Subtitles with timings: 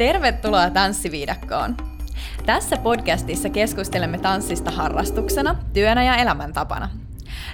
[0.00, 1.76] Tervetuloa Tanssiviidakkoon!
[2.46, 6.90] Tässä podcastissa keskustelemme tanssista harrastuksena, työnä ja elämäntapana.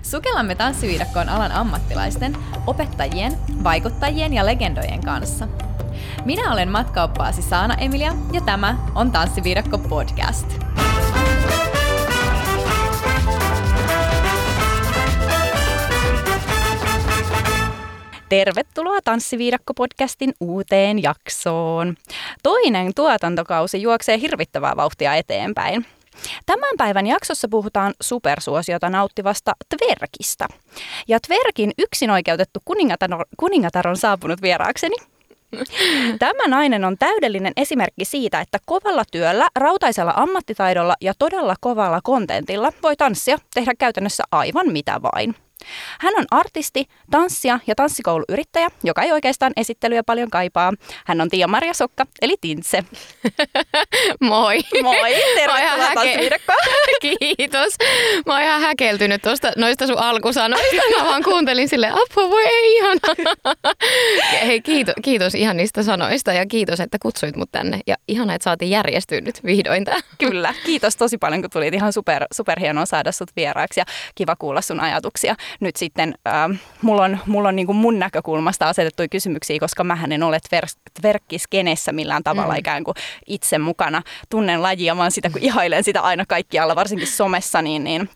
[0.03, 2.37] Sukellamme tanssiviidakkoon alan ammattilaisten,
[2.67, 3.33] opettajien,
[3.65, 5.49] vaikuttajien ja legendojen kanssa.
[6.25, 10.47] Minä olen matkaoppaasi Saana Emilia ja tämä on Tanssiviidakko podcast.
[18.29, 21.95] Tervetuloa Tanssiviidakko-podcastin uuteen jaksoon.
[22.43, 25.87] Toinen tuotantokausi juoksee hirvittävää vauhtia eteenpäin.
[26.47, 30.47] Tämän päivän jaksossa puhutaan supersuosiota nauttivasta Tverkistä.
[31.09, 34.97] Ja Tverkin yksinoikeutettu kuningatar, kuningatar on saapunut vieraakseni.
[36.19, 42.73] Tämä nainen on täydellinen esimerkki siitä, että kovalla työllä, rautaisella ammattitaidolla ja todella kovalla kontentilla
[42.83, 45.46] voi tanssia tehdä käytännössä aivan mitä vain.
[46.01, 50.73] Hän on artisti, tanssia ja tanssikouluyrittäjä, joka ei oikeastaan esittelyä paljon kaipaa.
[51.07, 52.85] Hän on Tiia-Maria Sokka, eli Tintse.
[54.21, 54.61] Moi.
[54.83, 56.59] Moi, tervetuloa tanssiviidakkoon.
[57.19, 57.75] Kiitos.
[58.27, 60.77] Mä oon ihan häkeltynyt tuosta noista sun alkusanoista.
[60.99, 62.99] Mä vaan kuuntelin sille apua, voi ei ihan.
[64.47, 67.81] Hei, kiitos, kiitos ihan niistä sanoista ja kiitos, että kutsuit mut tänne.
[67.87, 70.01] Ja ihana, että saatiin järjestyä nyt vihdoin tää.
[70.19, 71.75] Kyllä, kiitos tosi paljon, kun tulit.
[71.75, 73.85] Ihan super, super hienoa saada sut vieraaksi ja
[74.15, 78.69] kiva kuulla sun ajatuksia nyt sitten äh, mulla on, mulla on niin kuin mun näkökulmasta
[78.69, 80.39] asetettuja kysymyksiä, koska mä en ole
[81.03, 82.59] verkkiskenessä millään tavalla mm.
[82.59, 82.95] ikään kuin
[83.27, 84.03] itse mukana.
[84.31, 88.11] Tunnen lajia, vaan sitä kun ihailen sitä aina kaikkialla, varsinkin somessa, niin, niin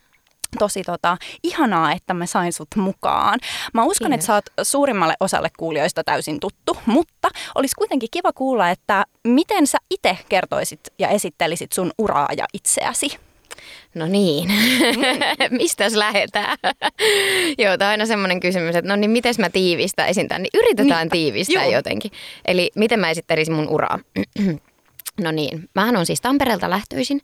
[0.58, 3.38] tosi tota, ihanaa, että mä sain sut mukaan.
[3.74, 4.14] Mä uskon, Kiitos.
[4.14, 9.66] että sä oot suurimmalle osalle kuulijoista täysin tuttu, mutta olisi kuitenkin kiva kuulla, että miten
[9.66, 13.29] sä itse kertoisit ja esittelisit sun uraa ja itseäsi.
[13.94, 15.56] No niin, mm.
[15.62, 16.58] mistäs lähetään?
[17.62, 21.00] Joo, tämä on aina semmoinen kysymys, että no niin, miten mä tiivistäisin tämän, niin yritetään
[21.00, 21.12] Niinpä.
[21.12, 21.72] tiivistää Joo.
[21.72, 22.10] jotenkin.
[22.44, 23.98] Eli miten mä esittelisin mun uraa?
[25.24, 27.20] no niin, mähän on siis Tampereelta lähtöisin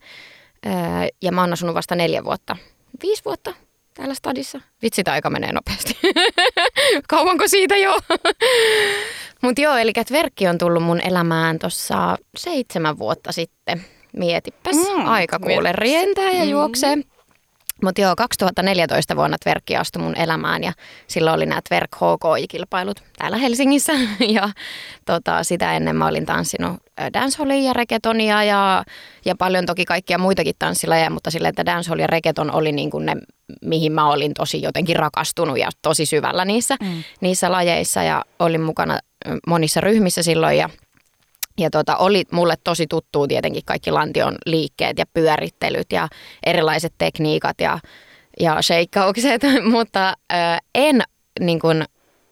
[1.23, 2.57] ja mä oon asunut vasta neljä vuotta,
[3.03, 3.55] viisi vuotta
[3.95, 4.61] täällä stadissa.
[4.83, 5.99] Vitsi, aika menee nopeasti.
[7.09, 7.99] Kauanko siitä jo?
[9.43, 13.85] Mutta joo, eli verkki on tullut mun elämään tuossa seitsemän vuotta sitten
[14.17, 14.77] mietipäs.
[14.77, 16.51] Mm, aika kuule rientää ja mm.
[16.51, 16.97] juoksee.
[17.83, 20.73] Mutta joo, 2014 vuonna Tverkki astui mun elämään ja
[21.07, 23.93] silloin oli nämä Tverk HKI-kilpailut täällä Helsingissä.
[24.29, 24.51] Ja
[25.05, 26.77] tota, sitä ennen mä olin tanssinut
[27.15, 28.85] dancehallia ja regetonia ja,
[29.25, 33.07] ja paljon toki kaikkia muitakin tanssilajeja, mutta silleen, että dancehall ja reggaeton oli niin kuin
[33.07, 33.17] ne,
[33.65, 37.03] mihin mä olin tosi jotenkin rakastunut ja tosi syvällä niissä, mm.
[37.21, 38.99] niissä lajeissa ja olin mukana
[39.47, 40.71] monissa ryhmissä silloin ja–
[41.59, 46.09] ja tota, oli mulle tosi tuttuu tietenkin kaikki lantion liikkeet ja pyörittelyt ja
[46.47, 47.79] erilaiset tekniikat ja,
[48.41, 50.37] ja sheikkaukset, mutta ö,
[50.75, 51.03] en
[51.41, 51.85] niin kun,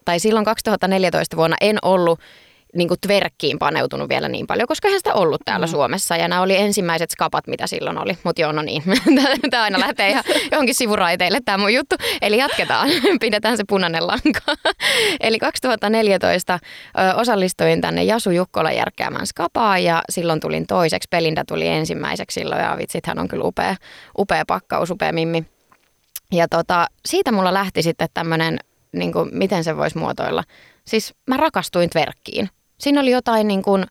[0.05, 2.21] tai silloin 2014 vuonna en ollut
[2.75, 5.71] niin kuin tverkkiin paneutunut vielä niin paljon, koska eihän sitä ollut täällä mm.
[5.71, 6.17] Suomessa.
[6.17, 8.19] Ja nämä oli ensimmäiset skapat, mitä silloin oli.
[8.25, 8.83] Mutta joo, no niin.
[9.51, 11.97] tämä aina lähtee ihan johonkin sivuraiteille tämä mun juttu.
[12.23, 12.89] Eli jatketaan.
[13.21, 14.73] Pidetään se punainen lanka.
[15.21, 16.59] Eli 2014
[16.99, 21.09] ö, osallistuin tänne Jasu Jukkola järkkäämään skapaa ja silloin tulin toiseksi.
[21.11, 23.77] Pelinda tuli ensimmäiseksi silloin ja vitsit, hän on kyllä upea,
[24.19, 25.45] upea pakkaus, upea mimmi.
[26.33, 28.59] Ja tota, siitä mulla lähti sitten tämmöinen,
[28.93, 30.45] niin miten se voisi muotoilla.
[30.85, 32.49] Siis mä rakastuin tverkkiin.
[32.81, 33.85] Siinä oli jotain niin kuin,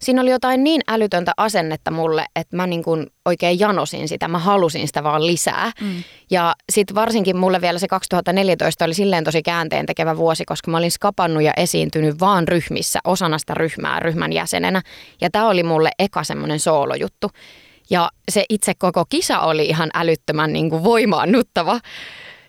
[0.00, 4.38] siinä oli jotain niin älytöntä asennetta mulle, että mä niin kuin oikein janosin sitä, mä
[4.38, 5.72] halusin sitä vaan lisää.
[5.80, 6.02] Mm.
[6.30, 10.76] Ja sitten varsinkin mulle vielä se 2014 oli silleen tosi käänteen tekevä vuosi, koska mä
[10.76, 14.82] olin skapannut ja esiintynyt vaan ryhmissä, osana sitä ryhmää, ryhmän jäsenenä.
[15.20, 17.30] Ja tämä oli mulle eka semmoinen soolojuttu.
[17.90, 21.80] Ja se itse koko kisa oli ihan älyttömän niin kuin voimaannuttava.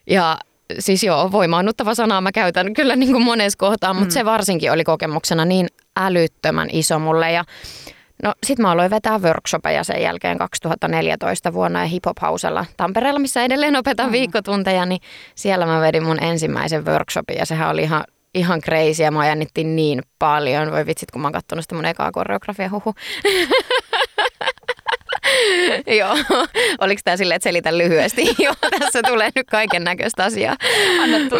[0.09, 0.37] Ja
[0.79, 4.11] siis joo, voimaannuttava sanaa mä käytän kyllä niin kuin monessa kohtaa, mutta mm.
[4.11, 7.43] se varsinkin oli kokemuksena niin älyttömän iso mulle ja
[8.23, 13.43] No sit mä aloin vetää workshopeja sen jälkeen 2014 vuonna ja hip hausella Tampereella, missä
[13.43, 14.11] edelleen opetan mm.
[14.11, 15.01] viikkotunteja, niin
[15.35, 18.03] siellä mä vedin mun ensimmäisen workshopin ja sehän oli ihan
[18.33, 20.71] ihan crazy ja mä jännittiin niin paljon.
[20.71, 22.93] Voi vitsit, kun mä oon katsonut sitä mun ekaa koreografia, huhu.
[25.99, 26.17] Joo,
[26.81, 28.35] oliko tämä silleen, että selitä lyhyesti?
[28.43, 30.55] joo, tässä tulee nyt kaiken näköistä asiaa.
[31.01, 31.35] Anna mutta,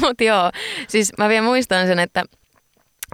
[0.00, 0.50] mutta joo,
[0.88, 2.24] siis mä vielä muistan sen, että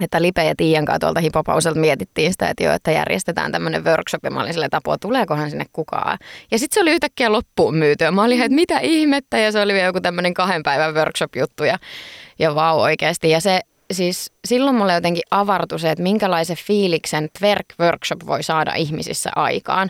[0.01, 4.23] että Lipe ja Tiian kanssa tuolta hipopauselta mietittiin sitä, että joo, että järjestetään tämmöinen workshop
[4.23, 6.17] ja mä olin silleen, että tuleekohan sinne kukaan.
[6.51, 9.61] Ja sitten se oli yhtäkkiä loppuun myyty ja mä olin, että mitä ihmettä ja se
[9.61, 11.77] oli vielä joku tämmöinen kahden päivän workshop-juttu ja,
[12.39, 13.29] ja vau oikeasti.
[13.29, 13.61] Ja se
[13.91, 19.89] siis silloin mulle jotenkin avartui se, että minkälaisen fiiliksen Twerk Workshop voi saada ihmisissä aikaan.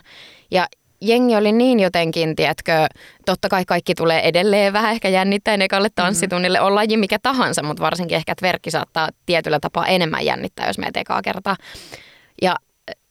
[0.50, 0.66] Ja
[1.00, 2.86] jengi oli niin jotenkin, tiedätkö,
[3.26, 7.82] totta kai kaikki tulee edelleen vähän ehkä jännittäen ekalle tanssitunnille, on laji mikä tahansa, mutta
[7.82, 11.56] varsinkin ehkä tverkki saattaa tietyllä tapaa enemmän jännittää, jos meet ekaa kertaa.
[12.42, 12.56] Ja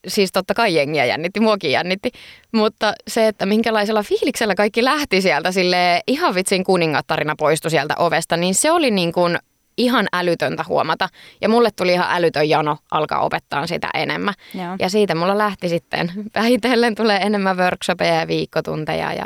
[0.07, 2.12] siis totta kai jengiä jännitti, muakin jännitti,
[2.51, 8.38] mutta se, että minkälaisella fiiliksellä kaikki lähti sieltä sille ihan vitsin kuningattarina poistui sieltä ovesta,
[8.38, 9.38] niin se oli niin kuin
[9.77, 11.09] ihan älytöntä huomata.
[11.41, 14.33] Ja mulle tuli ihan älytön jano alkaa opettaa sitä enemmän.
[14.53, 14.75] Joo.
[14.79, 19.25] Ja siitä mulla lähti sitten vähitellen tulee enemmän workshopeja ja viikkotunteja ja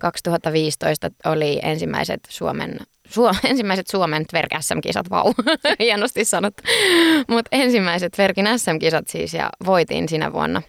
[0.00, 2.78] 2015 oli ensimmäiset Suomen
[3.08, 5.34] Suo, ensimmäiset Suomen Tverk SM-kisat, vau,
[5.78, 6.62] hienosti sanottu.
[7.28, 10.62] Mutta ensimmäiset Tverkin SM-kisat siis ja voitin sinä vuonna,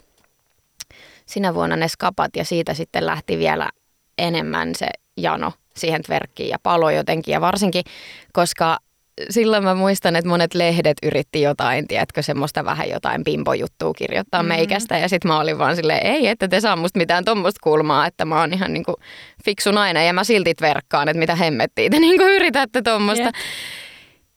[1.25, 3.69] sinä vuonna ne skapat ja siitä sitten lähti vielä
[4.17, 4.87] enemmän se
[5.17, 7.83] jano siihen Tverkkiin ja palo jotenkin ja varsinkin,
[8.33, 8.77] koska
[9.29, 14.55] silloin mä muistan, että monet lehdet yritti jotain, tiedätkö, semmoista vähän jotain pimpojuttua kirjoittaa mm-hmm.
[14.55, 14.97] meikästä.
[14.97, 18.25] Ja sitten mä olin vaan silleen, ei, että te saa musta mitään tuommoista kulmaa, että
[18.25, 18.95] mä oon ihan niinku
[19.45, 23.23] fiksu nainen ja mä silti verkkaan, että mitä hemmettiin te niinku yritätte tuommoista.
[23.23, 23.33] Yeah.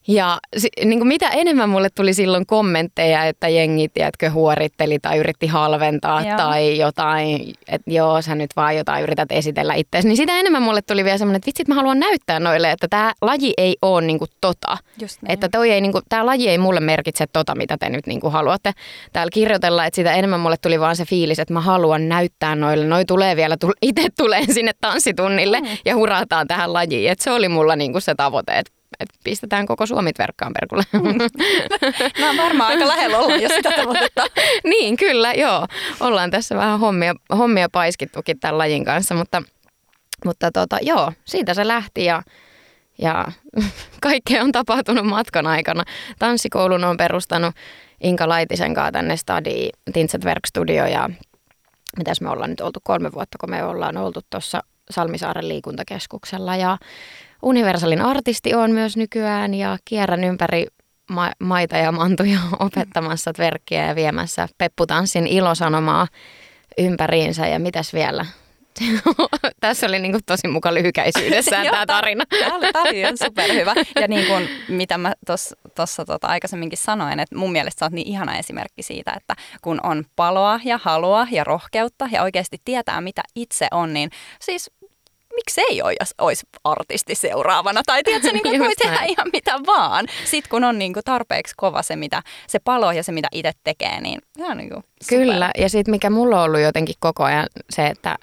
[0.08, 0.38] Ja
[0.84, 6.22] niin kuin mitä enemmän mulle tuli silloin kommentteja, että jengi, tiedätkö, huoritteli tai yritti halventaa
[6.22, 6.36] joo.
[6.36, 10.82] tai jotain, että joo, sä nyt vaan jotain yrität esitellä itseäsi, niin sitä enemmän mulle
[10.82, 14.18] tuli vielä semmoinen, että vitsit mä haluan näyttää noille, että tämä laji ei ole niin
[14.18, 14.76] kuin tota.
[15.28, 18.20] Että toi ei, niin kuin, tämä laji ei mulle merkitse tota, mitä te nyt niin
[18.20, 18.72] kuin haluatte
[19.12, 22.86] täällä kirjoitella, että sitä enemmän mulle tuli vaan se fiilis, että mä haluan näyttää noille,
[22.86, 25.66] noi tulee vielä, itse tulee sinne tanssitunnille mm.
[25.84, 29.66] ja hurataan tähän lajiin, että se oli mulla niin kuin se tavoite, että että pistetään
[29.66, 30.82] koko Suomi verkkaan perkulle.
[30.92, 31.18] Mm.
[32.22, 34.24] no varmaan aika lähellä olla, jos sitä tavoitetta.
[34.70, 35.66] niin, kyllä, joo.
[36.00, 39.42] Ollaan tässä vähän hommia, hommia paiskittukin tämän lajin kanssa, mutta,
[40.24, 42.22] mutta tota, joo, siitä se lähti ja,
[42.98, 43.24] ja
[44.02, 45.84] kaikkea on tapahtunut matkan aikana.
[46.18, 47.54] Tanssikoulun on perustanut
[48.02, 51.10] Inka Laitisen kanssa tänne Stadi Tintset Studio ja
[51.98, 56.78] mitäs me ollaan nyt oltu kolme vuotta, kun me ollaan oltu tuossa Salmisaaren liikuntakeskuksella ja
[57.42, 60.66] Universalin artisti on myös nykyään ja kierrän ympäri
[61.10, 66.06] ma- maita ja mantuja opettamassa verkkiä ja viemässä pepputanssin ilosanomaa
[66.78, 68.26] ympäriinsä ja mitäs vielä.
[69.60, 72.24] Tässä oli niin kuin tosi muka lyhykäisyydessään tämä tarina.
[72.72, 73.74] Tämä oli on superhyvä.
[74.00, 75.12] Ja niin kuin, mitä mä
[75.76, 79.80] tuossa tota, aikaisemminkin sanoin, että mun mielestä sä oot niin ihana esimerkki siitä, että kun
[79.82, 84.10] on paloa ja halua ja rohkeutta ja oikeasti tietää, mitä itse on, niin
[84.40, 84.70] siis
[85.34, 85.82] miksei
[86.18, 87.80] olisi artisti seuraavana.
[87.86, 89.10] Tai tiedätkö, niin kuin, voi tehdä näin.
[89.10, 90.06] ihan mitä vaan.
[90.24, 93.52] Sitten kun on niin kuin tarpeeksi kova se, mitä, se palo ja se, mitä itse
[93.64, 97.46] tekee, niin ihan niin kuin Kyllä, ja sitten mikä mulla on ollut jotenkin koko ajan
[97.70, 98.16] se, että,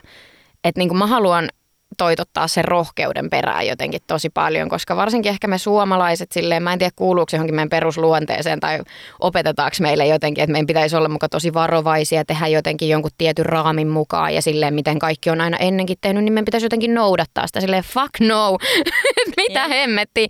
[0.64, 1.50] että niin kuin mä haluan
[2.00, 6.80] toitottaa sen rohkeuden perään jotenkin tosi paljon, koska varsinkin ehkä me suomalaiset silleen, mä en
[6.80, 8.80] tiedä kuuluuko johonkin meidän perusluonteeseen tai
[9.20, 13.88] opetetaanko meille jotenkin, että meidän pitäisi olla muka tosi varovaisia, tehdä jotenkin jonkun tietyn raamin
[13.88, 17.62] mukaan ja silleen, miten kaikki on aina ennenkin tehnyt, niin meidän pitäisi jotenkin noudattaa sitä
[17.62, 18.58] silleen, fuck no,
[19.38, 19.70] mitä yeah.
[19.70, 20.28] hemmetti,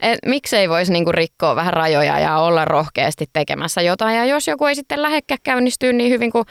[0.00, 4.66] et miksei voisi niinku rikkoa vähän rajoja ja olla rohkeasti tekemässä jotain ja jos joku
[4.66, 6.44] ei sitten lähekkää käynnistyä niin hyvin kuin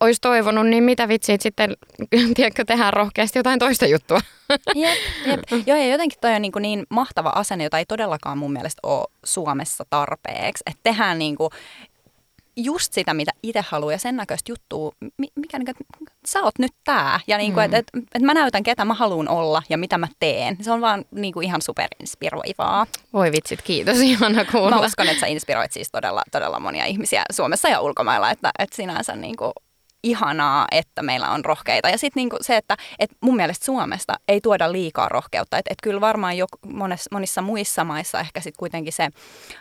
[0.00, 1.76] olisi toivonut, niin mitä vitsiit sitten,
[2.36, 4.20] tiedätkö, tehdään rohkeasti jotain toista juttua.
[4.74, 5.40] Jep, jep.
[5.66, 8.80] Joo, ja jotenkin toi on niin, kuin niin mahtava asenne, jota ei todellakaan mun mielestä
[8.82, 10.62] ole Suomessa tarpeeksi.
[10.66, 11.50] Että tehdään niin kuin
[12.56, 14.92] just sitä, mitä itse haluaa ja sen näköistä juttua,
[15.36, 17.20] mikä niin kuin, sä oot nyt tää.
[17.26, 17.74] Ja niin kuin, mm.
[17.74, 20.56] että et, et mä näytän, ketä mä haluan olla ja mitä mä teen.
[20.60, 22.86] Se on vaan niin kuin ihan superinspiroivaa.
[23.12, 24.00] Voi vitsit, kiitos.
[24.10, 24.70] Ihana kuulla.
[24.70, 28.76] Mä uskon, että sä inspiroit siis todella, todella monia ihmisiä Suomessa ja ulkomailla, että, että
[28.76, 29.52] sinänsä niin kuin
[30.02, 31.88] ihanaa, että meillä on rohkeita.
[31.88, 35.58] Ja sitten niinku se, että et mun mielestä Suomesta ei tuoda liikaa rohkeutta.
[35.58, 39.08] Että et kyllä varmaan jo monessa, monissa muissa maissa ehkä sitten kuitenkin se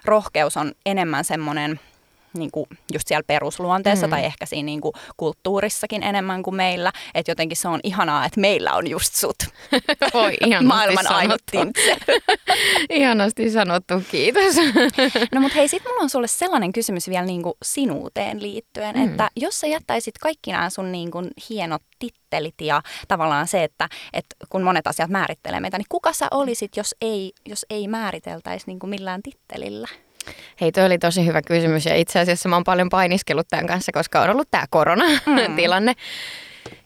[0.06, 1.80] rohkeus on enemmän semmoinen–
[2.34, 4.12] niin kuin just siellä perusluonteessa mm.
[4.12, 6.92] tai ehkä siinä niin kuin kulttuurissakin enemmän kuin meillä.
[7.16, 9.36] Että jotenkin se on ihanaa, että meillä on just sut.
[10.14, 11.42] Voi, Maailman ainut
[12.90, 14.56] ihanasti sanottu, kiitos.
[15.34, 19.10] no mutta hei, sit mulla on sulle sellainen kysymys vielä niin kuin sinuuteen liittyen, mm.
[19.10, 23.90] että jos sä jättäisit kaikki nämä sun niin kuin hienot tittelit ja tavallaan se, että,
[24.14, 28.68] että kun monet asiat määrittelee meitä, niin kuka sä olisit, jos ei, jos ei määriteltäisi
[28.68, 29.88] niin kuin millään tittelillä?
[30.62, 33.92] Hei, toi oli tosi hyvä kysymys ja itse asiassa mä oon paljon painiskellut tämän kanssa,
[33.92, 35.92] koska on ollut tämä koronatilanne.
[35.92, 36.00] Mm.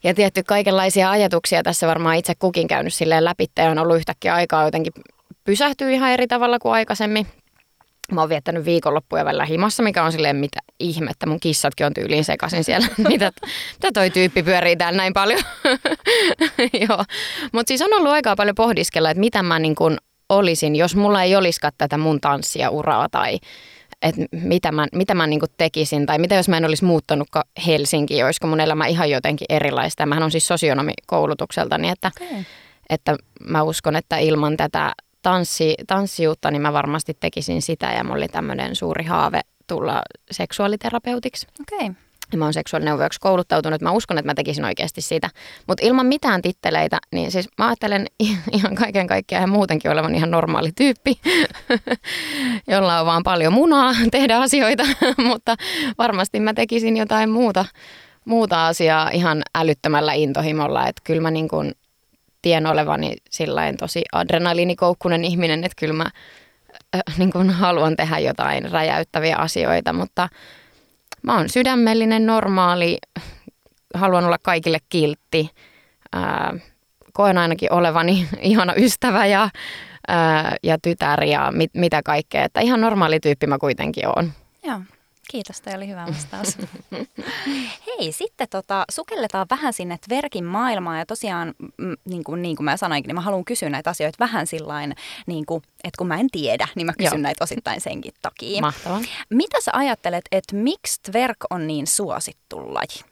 [0.03, 4.33] Ja tietty kaikenlaisia ajatuksia tässä varmaan itse kukin käynyt silleen läpi ja on ollut yhtäkkiä
[4.33, 4.93] aikaa jotenkin
[5.43, 7.27] pysähtyä ihan eri tavalla kuin aikaisemmin.
[8.11, 11.25] Mä oon viettänyt viikonloppuja välillä himassa, mikä on silleen mitä ihmettä.
[11.25, 12.87] Mun kissatkin on tyyliin sekaisin siellä.
[13.09, 13.31] mitä,
[13.73, 15.41] mitä toi tyyppi pyörii täällä näin paljon?
[16.89, 17.03] Joo.
[17.51, 19.97] Mutta siis on ollut aikaa paljon pohdiskella, että mitä mä niin kun
[20.29, 23.39] olisin, jos mulla ei olisikaan tätä mun tanssia uraa tai
[24.01, 27.27] että mitä mä, mitä mä niinku tekisin tai mitä jos mä en olisi muuttanut
[27.67, 30.05] Helsinkiin, olisiko mun elämä ihan jotenkin erilaista.
[30.05, 32.43] Mähän on siis sosionomikoulutukselta, niin että, okay.
[32.89, 33.15] että
[33.49, 38.27] mä uskon, että ilman tätä tanssi, tanssijuutta, niin mä varmasti tekisin sitä ja mulla oli
[38.27, 40.01] tämmöinen suuri haave tulla
[40.31, 41.47] seksuaaliterapeutiksi.
[41.61, 41.89] Okei.
[41.89, 41.93] Okay.
[42.33, 43.81] Ja mä oon seksuaalineuvojaksi kouluttautunut.
[43.81, 45.29] Mä uskon, että mä tekisin oikeasti sitä.
[45.67, 48.07] Mutta ilman mitään titteleitä, niin siis mä ajattelen
[48.57, 51.19] ihan kaiken kaikkiaan ja muutenkin olevan ihan normaali tyyppi,
[52.73, 54.83] jolla on vaan paljon munaa tehdä asioita.
[55.29, 55.55] Mutta
[55.97, 57.65] varmasti mä tekisin jotain muuta,
[58.25, 60.87] muuta asiaa ihan älyttömällä intohimolla.
[60.87, 61.73] Että kyllä mä niin kuin
[62.41, 66.05] tien olevani sillain tosi adrenaliinikoukkunen ihminen, että kyllä mä
[66.95, 70.29] äh, niin kuin haluan tehdä jotain räjäyttäviä asioita, mutta–
[71.23, 72.97] mä oon sydämellinen, normaali,
[73.93, 75.49] haluan olla kaikille kiltti.
[76.13, 76.53] Ää,
[77.13, 79.49] koen ainakin olevani ihana ystävä ja,
[80.07, 82.43] ää, ja tytär ja mit, mitä kaikkea.
[82.43, 84.31] Että ihan normaali tyyppi mä kuitenkin oon.
[84.63, 84.79] Joo.
[85.33, 86.57] Kiitos, toi oli hyvä vastaus.
[87.87, 92.65] Hei, sitten tota, sukelletaan vähän sinne Tverkin maailmaan ja tosiaan, mm, niin kuin, niin kuin
[92.65, 94.95] mä sanoinkin, niin mä haluan kysyä näitä asioita vähän sillain,
[95.27, 97.21] niin kuin, että kun mä en tiedä, niin mä kysyn Joo.
[97.21, 98.61] näitä osittain senkin takia.
[98.61, 99.01] Mahtavaa.
[99.29, 103.03] Mitä sä ajattelet, että miksi Tverk on niin suosittu laji?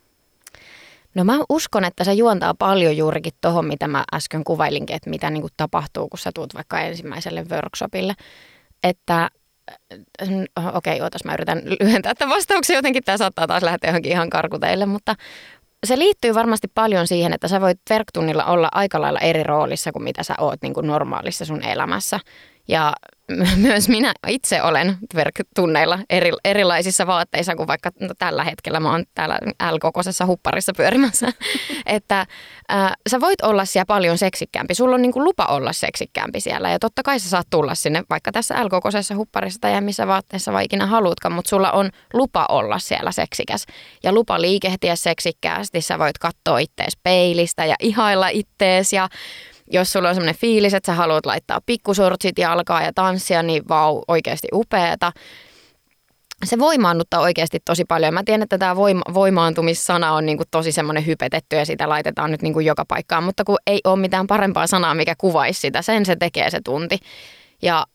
[1.16, 5.30] No mä uskon, että se juontaa paljon juurikin tuohon, mitä mä äsken kuvailinkin, että mitä
[5.30, 8.14] niin kuin tapahtuu, kun sä tuut vaikka ensimmäiselle workshopille.
[8.84, 9.30] Että
[10.74, 14.30] okei, okay, ootas mä yritän lyhentää tämän vastauksen jotenkin, tämä saattaa taas lähteä johonkin ihan
[14.30, 15.16] karkuteille, mutta
[15.84, 20.04] se liittyy varmasti paljon siihen, että sä voit verktunnilla olla aika lailla eri roolissa kuin
[20.04, 22.20] mitä sä oot niin kuin normaalissa sun elämässä.
[22.68, 22.94] Ja
[23.68, 24.98] myös minä itse olen
[25.56, 29.40] tunneilla eri, erilaisissa vaatteissa kuin vaikka no, tällä hetkellä mä oon täällä
[29.72, 31.28] L-kokoisessa hupparissa pyörimässä.
[31.86, 32.26] että
[32.72, 34.76] äh, sä voit olla siellä paljon seksikkäämpi.
[34.76, 38.32] Sulla on niinku lupa olla seksikkäämpi siellä ja totta kai sä saat tulla sinne vaikka
[38.32, 43.12] tässä L-kokoisessa hupparissa tai missä vaatteessa vai ikinä haluutkaan, mutta sulla on lupa olla siellä
[43.12, 43.66] seksikäs
[44.04, 45.82] ja lupa liikehtiä seksikkäästi.
[45.82, 49.10] Sä voit katsoa ittees peilistä ja ihailla ittees ja
[49.72, 54.02] jos sulla on semmoinen fiilis, että sä haluat laittaa pikkusortsit jalkaa ja tanssia, niin vau,
[54.08, 55.12] oikeasti upeeta.
[56.46, 58.14] Se voimaannuttaa oikeasti tosi paljon.
[58.14, 62.42] Mä tiedän, että tämä voima- voimaantumissana on niinku tosi semmoinen hypetetty ja sitä laitetaan nyt
[62.42, 66.16] niinku joka paikkaan, mutta kun ei ole mitään parempaa sanaa, mikä kuvaisi sitä, sen se
[66.16, 66.98] tekee se tunti.
[67.62, 67.86] Ja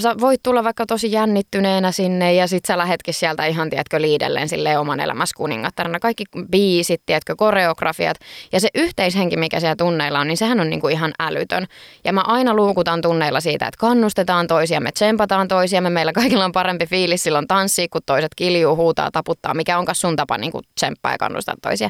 [0.00, 4.48] sä voit tulla vaikka tosi jännittyneenä sinne ja sit sä lähetkin sieltä ihan, tiedätkö, liidelleen
[4.48, 5.98] sille oman elämässä kuningattarana.
[5.98, 8.16] Kaikki biisit, tiedätkö, koreografiat
[8.52, 11.66] ja se yhteishenki, mikä siellä tunneilla on, niin sehän on niinku ihan älytön.
[12.04, 16.86] Ja mä aina luukutan tunneilla siitä, että kannustetaan toisiamme, tsempataan toisiamme, meillä kaikilla on parempi
[16.86, 21.18] fiilis silloin tanssii, kun toiset kiljuu, huutaa, taputtaa, mikä onkaan sun tapa niinku tsemppaa ja
[21.18, 21.88] kannustaa toisia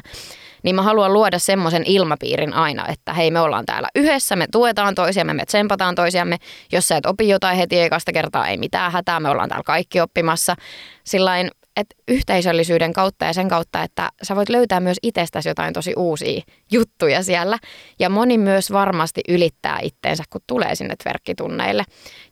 [0.63, 4.95] niin mä haluan luoda semmoisen ilmapiirin aina, että hei me ollaan täällä yhdessä, me tuetaan
[4.95, 6.37] toisiamme, me tsempataan toisiamme.
[6.71, 10.01] Jos sä et opi jotain heti ekasta kertaa, ei mitään hätää, me ollaan täällä kaikki
[10.01, 10.55] oppimassa.
[11.03, 15.93] Sillain, että yhteisöllisyyden kautta ja sen kautta, että sä voit löytää myös itsestäsi jotain tosi
[15.97, 16.41] uusia
[16.71, 17.57] juttuja siellä.
[17.99, 21.83] Ja moni myös varmasti ylittää itteensä, kun tulee sinne verkkitunneille.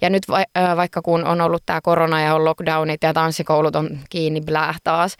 [0.01, 3.99] Ja nyt va- vaikka kun on ollut tämä korona ja on lockdownit ja tanssikoulut on
[4.09, 5.15] kiinni blää taas,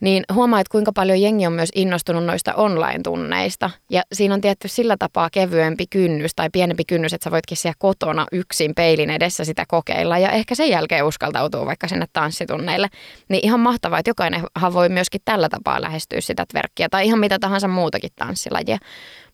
[0.00, 3.70] niin huomaa, että kuinka paljon jengi on myös innostunut noista online-tunneista.
[3.90, 7.76] Ja siinä on tietty sillä tapaa kevyempi kynnys tai pienempi kynnys, että sä voitkin siellä
[7.78, 12.88] kotona yksin peilin edessä sitä kokeilla ja ehkä sen jälkeen uskaltautuu vaikka sinne tanssitunneille.
[13.28, 17.38] Niin ihan mahtavaa, että jokainenhan voi myöskin tällä tapaa lähestyä sitä verkkiä tai ihan mitä
[17.38, 18.78] tahansa muutakin tanssilajia.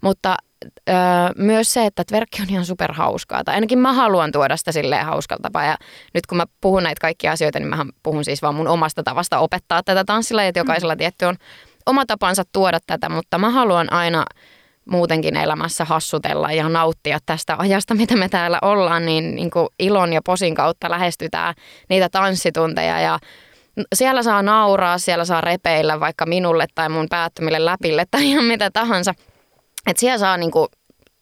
[0.00, 0.36] Mutta
[0.88, 0.94] öö,
[1.36, 3.44] myös se, että verkki on ihan superhauskaa.
[3.44, 5.64] Tai ainakin mä haluan tuoda sitä silleen hauskalta tapaa.
[5.64, 5.76] Ja
[6.14, 9.38] nyt kun mä puhun näitä kaikkia asioita, niin mä puhun siis vaan mun omasta tavasta
[9.38, 10.44] opettaa tätä tanssilla.
[10.44, 10.98] Että jokaisella mm.
[10.98, 11.36] tietty on
[11.86, 14.24] oma tapansa tuoda tätä, mutta mä haluan aina
[14.84, 20.12] muutenkin elämässä hassutella ja nauttia tästä ajasta, mitä me täällä ollaan, niin, niin kuin ilon
[20.12, 21.54] ja posin kautta lähestytään
[21.88, 23.18] niitä tanssitunteja ja
[23.94, 28.70] siellä saa nauraa, siellä saa repeillä vaikka minulle tai mun päättömille läpille tai ihan mitä
[28.70, 29.14] tahansa–
[29.86, 30.68] että siellä saa, niinku,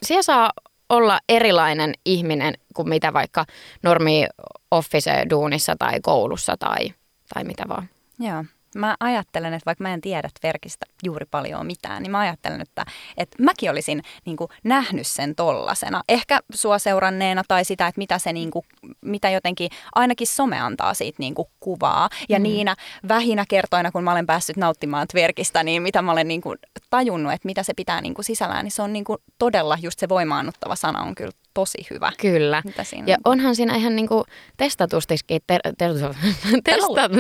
[0.03, 0.53] siellä saa
[0.89, 3.45] olla erilainen ihminen kuin mitä vaikka
[3.83, 4.27] normi
[4.71, 6.95] office-duunissa tai koulussa tai,
[7.35, 7.89] tai mitä vaan.
[8.19, 8.45] Joo
[8.77, 12.87] mä ajattelen, että vaikka mä en tiedä verkistä juuri paljon mitään, niin mä ajattelen, että,
[13.17, 16.03] että mäkin olisin niin kuin, nähnyt sen tollasena.
[16.09, 18.65] Ehkä sua seuranneena tai sitä, että mitä se niin kuin,
[19.01, 22.09] mitä jotenkin ainakin some antaa siitä niin kuin, kuvaa.
[22.29, 22.43] Ja mm.
[22.43, 22.77] niinä
[23.09, 26.59] vähinä kertoina, kun mä olen päässyt nauttimaan verkistä, niin mitä mä olen niin kuin,
[26.91, 29.99] tajunnut, että mitä se pitää niin kuin, sisällään, niin se on niin kuin, todella just
[29.99, 32.13] se voimaannuttava sana on kyllä tosi hyvä.
[32.21, 32.63] Kyllä.
[32.65, 33.33] Mitä siinä ja on?
[33.33, 34.25] onhan siinä ihan niin kuin
[34.57, 35.93] testatustikin, ter, ter,
[36.65, 37.11] testa,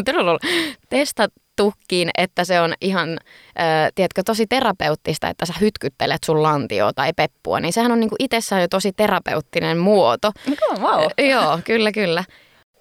[0.89, 3.19] testattukin, että se on ihan,
[3.61, 8.11] äh, tiedätkö, tosi terapeuttista, että sä hytkyttelet sun lantioa tai peppua, niin sehän on niin
[8.11, 10.33] kuin itsessään jo tosi terapeuttinen muoto.
[10.71, 11.29] Oh, wow.
[11.31, 12.25] joo, kyllä, kyllä.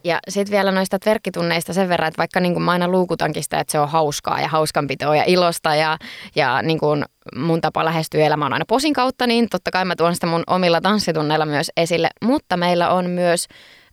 [0.08, 3.60] Ja sitten vielä noista verkkitunneista sen verran, että vaikka niin kuin mä aina luukutankin sitä,
[3.60, 5.98] että se on hauskaa ja hauskanpitoa ja ilosta ja,
[6.36, 10.14] ja niin kuin mun tapa lähestyä elämään aina posin kautta, niin totta kai mä tuon
[10.14, 12.10] sitä mun omilla tanssitunneilla myös esille.
[12.24, 13.48] Mutta meillä on myös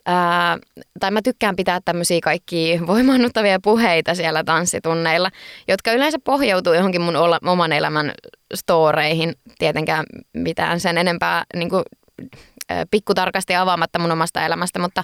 [0.06, 0.58] ää,
[1.00, 5.30] tai mä tykkään pitää tämmöisiä kaikki voimannuttavia puheita siellä tanssitunneilla,
[5.68, 7.16] jotka yleensä pohjautuu johonkin mun
[7.46, 8.12] oman elämän
[8.54, 9.34] storeihin.
[9.58, 10.04] Tietenkään
[10.34, 11.82] mitään sen enempää niin kuin,
[12.90, 15.02] pikkutarkasti avaamatta mun omasta elämästä, mutta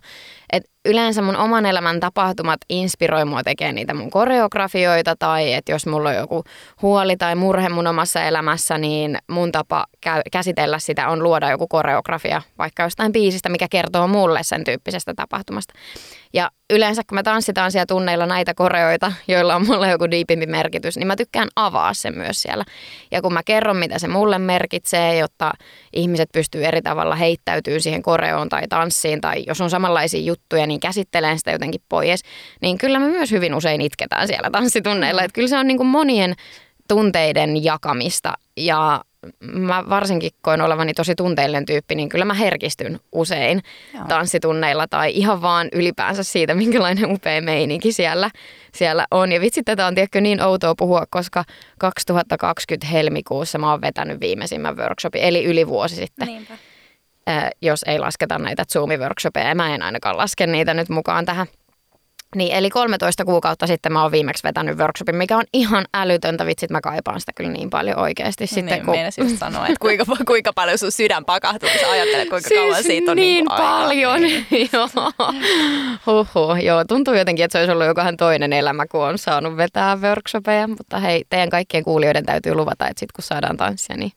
[0.53, 5.87] et yleensä mun oman elämän tapahtumat inspiroi mua tekemään niitä mun koreografioita tai että jos
[5.87, 6.45] mulla on joku
[6.83, 9.85] huoli tai murhe mun omassa elämässä, niin mun tapa
[10.33, 15.75] käsitellä sitä on luoda joku koreografia vaikka jostain biisistä, mikä kertoo mulle sen tyyppisestä tapahtumasta.
[16.33, 20.97] Ja yleensä kun me tanssitaan siellä tunneilla näitä koreoita, joilla on mulle joku diipimpi merkitys,
[20.97, 22.65] niin mä tykkään avaa sen myös siellä.
[23.11, 25.53] Ja kun mä kerron, mitä se mulle merkitsee, jotta
[25.93, 30.81] ihmiset pystyy eri tavalla heittäytyy siihen koreoon tai tanssiin, tai jos on samanlaisia juttuja, niin
[30.81, 32.23] käsittelen sitä jotenkin pois,
[32.63, 35.23] niin kyllä me myös hyvin usein itketään siellä tanssitunneilla.
[35.23, 36.35] Että kyllä se on niin kuin monien
[36.89, 39.05] tunteiden jakamista ja
[39.41, 43.63] mä varsinkin koin olevani tosi tunteellinen tyyppi, niin kyllä mä herkistyn usein
[43.95, 44.05] Joo.
[44.09, 48.31] tanssitunneilla tai ihan vaan ylipäänsä siitä, minkälainen upea meininki siellä,
[48.75, 49.33] siellä on.
[49.33, 51.45] Ja vitsi, tätä on tiedätkö niin outoa puhua, koska
[51.79, 56.29] 2020 helmikuussa mä oon vetänyt viimeisimmän workshopin, eli yli vuosi sitten.
[56.29, 56.55] Niinpä.
[57.31, 59.55] Äh, jos ei lasketa näitä Zoom-workshopeja.
[59.55, 61.47] Mä en ainakaan laske niitä nyt mukaan tähän
[62.37, 66.47] niin, eli 13 kuukautta sitten mä oon viimeksi vetänyt workshopin, mikä on ihan älytöntä.
[66.47, 68.47] Vitsit, mä kaipaan sitä kyllä niin paljon oikeasti.
[68.47, 68.95] Sitten, niin, kun...
[69.25, 72.83] just sanoa, että kuinka, kuinka paljon sun sydän pakahtuu, kun sä ajattelet, kuinka siis kauan
[72.83, 74.21] siitä on niin, niin paljon.
[74.73, 74.89] joo.
[76.07, 76.57] Huhhuh.
[76.65, 80.69] Joo, tuntuu jotenkin, että se olisi ollut jokainen toinen elämä, kun on saanut vetää workshopeja.
[80.69, 84.13] Mutta hei, teidän kaikkien kuulijoiden täytyy luvata, että sitten kun saadaan tanssia, niin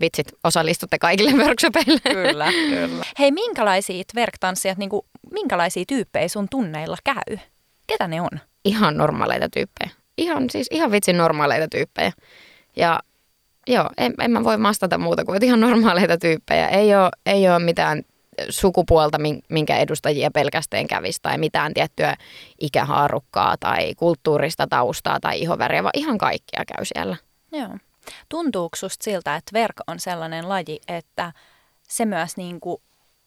[0.00, 2.00] vitsit, osallistutte kaikille workshopeille.
[2.00, 3.04] Kyllä, kyllä.
[3.18, 5.02] Hei, minkälaisia verktanssijat, niin kuin,
[5.32, 7.38] minkälaisia tyyppejä sun tunneilla käy?
[7.86, 8.40] Ketä ne on?
[8.64, 9.90] Ihan normaaleita tyyppejä.
[10.18, 12.12] Ihan, siis ihan vitsin normaaleita tyyppejä.
[12.76, 13.00] Ja
[13.66, 16.68] joo, en, en mä voi vastata muuta kuin, että ihan normaaleita tyyppejä.
[16.68, 18.02] Ei ole, ei ole mitään
[18.48, 22.14] sukupuolta, minkä edustajia pelkästään kävisi tai mitään tiettyä
[22.60, 27.16] ikähaarukkaa tai kulttuurista taustaa tai ihoväriä, vaan ihan kaikkia käy siellä.
[27.52, 27.70] Joo.
[28.28, 31.32] Tuntuuko susta siltä, että verk on sellainen laji, että
[31.88, 32.82] se myös niin kuin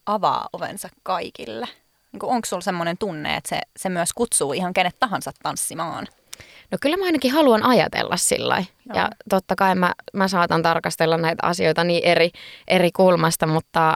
[0.06, 1.68] avaa ovensa kaikille?
[2.12, 6.08] Niin kuin onko sulla sellainen tunne, että se, se myös kutsuu ihan kenet tahansa tanssimaan?
[6.72, 11.48] No kyllä mä ainakin haluan ajatella sillä Ja totta kai mä, mä saatan tarkastella näitä
[11.48, 12.30] asioita niin eri,
[12.68, 13.96] eri kulmasta, mutta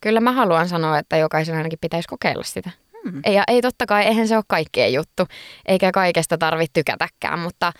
[0.00, 2.70] kyllä mä haluan sanoa, että jokaisen ainakin pitäisi kokeilla sitä.
[3.04, 3.22] Hmm.
[3.32, 5.26] Ja ei totta kai, eihän se ole kaikkea juttu,
[5.66, 7.72] eikä kaikesta tarvitse tykätäkään, mutta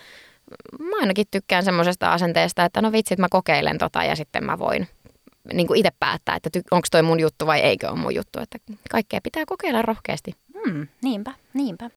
[0.79, 4.87] mä ainakin tykkään semmoisesta asenteesta, että no vitsit, mä kokeilen tota ja sitten mä voin
[5.53, 8.39] niin itse päättää, että ty- onko toi mun juttu vai eikö ole mun juttu.
[8.39, 8.57] Että
[8.89, 10.31] kaikkea pitää kokeilla rohkeasti.
[10.65, 11.89] Hmm, niinpä, niinpä.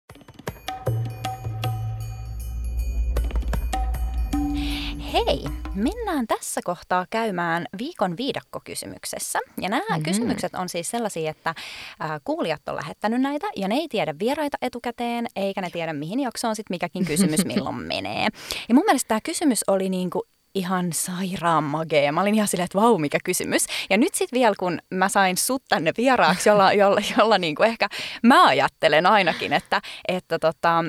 [5.12, 5.44] Hei,
[5.74, 9.38] mennään tässä kohtaa käymään viikon viidakkokysymyksessä.
[9.60, 10.02] Ja nämä mm-hmm.
[10.02, 11.54] kysymykset on siis sellaisia, että
[12.02, 16.20] äh, kuulijat on lähettänyt näitä ja ne ei tiedä vieraita etukäteen, eikä ne tiedä mihin
[16.20, 18.28] jaksoon sitten mikäkin kysymys milloin menee.
[18.68, 20.22] Ja mun mielestä tämä kysymys oli niinku
[20.54, 22.12] ihan sairaan magea.
[22.12, 23.66] Mä olin ihan silleen, että vau, mikä kysymys.
[23.90, 27.88] Ja nyt sitten vielä, kun mä sain sut tänne vieraaksi, jolla, jolla, jolla niinku ehkä
[28.22, 30.84] mä ajattelen ainakin, että, että tota,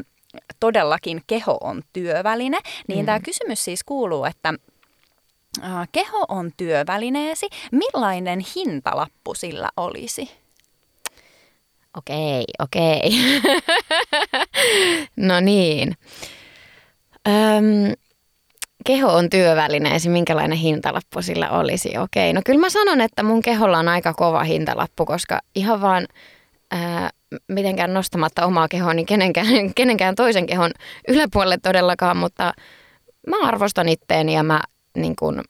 [0.59, 3.05] todellakin keho on työväline, niin mm.
[3.05, 4.53] tämä kysymys siis kuuluu, että
[5.63, 10.31] äh, keho on työvälineesi, millainen hintalappu sillä olisi?
[11.97, 13.01] Okei, okei.
[15.29, 15.97] no niin.
[17.27, 17.93] Öm,
[18.85, 21.97] keho on työvälineesi, minkälainen hintalappu sillä olisi?
[21.97, 26.07] Okei, no kyllä mä sanon, että mun keholla on aika kova hintalappu, koska ihan vaan
[26.71, 27.09] ää,
[27.47, 30.71] mitenkään nostamatta omaa kehoa, niin kenenkään, kenenkään toisen kehon
[31.07, 32.53] yläpuolelle todellakaan, mutta
[33.27, 34.61] mä arvostan itteeni ja mä,
[34.97, 35.43] niin kun,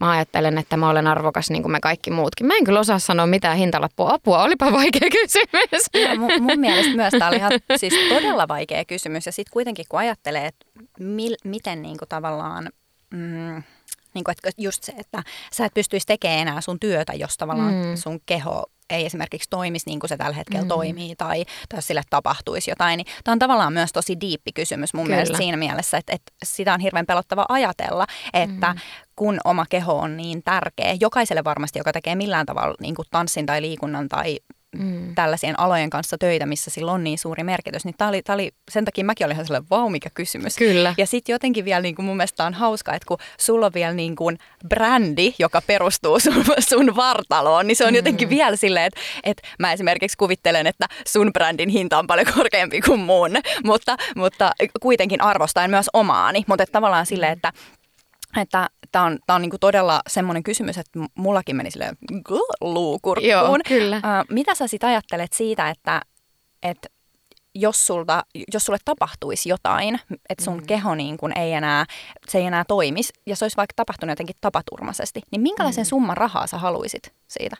[0.00, 2.46] mä ajattelen, että mä olen arvokas niin kuin me kaikki muutkin.
[2.46, 4.14] Mä en kyllä osaa sanoa mitään hintalappua.
[4.14, 6.08] Apua, olipa vaikea kysymys.
[6.08, 9.26] Ja mun, mun mielestä myös tämä oli ihan siis todella vaikea kysymys.
[9.26, 10.66] Ja sitten kuitenkin kun ajattelee, että
[10.98, 12.70] mil, miten niin kuin tavallaan...
[13.10, 13.62] Mm,
[14.14, 17.74] niin kuin, että just se, että sä et pystyisi tekemään enää sun työtä, jos tavallaan
[17.74, 17.96] mm.
[17.96, 20.68] sun keho ei esimerkiksi toimisi niin kuin se tällä hetkellä mm.
[20.68, 25.04] toimii tai, tai sille tapahtuisi jotain, niin tämä on tavallaan myös tosi diippi kysymys mun
[25.04, 25.16] Kyllä.
[25.16, 28.80] mielestä siinä mielessä, että, että sitä on hirveän pelottava ajatella, että mm.
[29.16, 33.46] kun oma keho on niin tärkeä, jokaiselle varmasti, joka tekee millään tavalla niin kuin tanssin
[33.46, 34.38] tai liikunnan tai
[34.76, 35.14] mm.
[35.14, 37.84] tällaisien alojen kanssa töitä, missä sillä on niin suuri merkitys.
[37.84, 40.56] Niin tämä oli, tää oli, sen takia mäkin olin ihan sellainen, vau, mikä kysymys.
[40.56, 40.94] Kyllä.
[40.98, 43.92] Ja sitten jotenkin vielä niin kuin mun mielestä on hauska, että kun sulla on vielä
[43.92, 47.96] niin kuin brändi, joka perustuu sun, sun vartaloon, niin se on mm.
[47.96, 52.80] jotenkin vielä silleen, että, että mä esimerkiksi kuvittelen, että sun brändin hinta on paljon korkeampi
[52.80, 53.30] kuin mun,
[53.64, 56.44] mutta, mutta kuitenkin arvostaen myös omaani.
[56.46, 57.52] Mutta tavallaan silleen, että
[58.36, 61.96] että tämä on, tää on niinku todella semmoinen kysymys, että mullakin meni silleen
[62.60, 63.30] luukurkkuun.
[63.30, 63.96] Joo, kyllä.
[63.96, 66.02] Uh, mitä sä sitten ajattelet siitä, että,
[66.62, 66.88] että
[67.54, 70.66] jos, sulta, jos sulle tapahtuisi jotain, että sun mm.
[70.66, 71.84] keho niin kun ei enää,
[72.28, 75.88] se ei enää toimisi, ja se olisi vaikka tapahtunut jotenkin tapaturmaisesti, niin minkälaisen mm.
[75.88, 77.56] summan rahaa sä haluaisit siitä?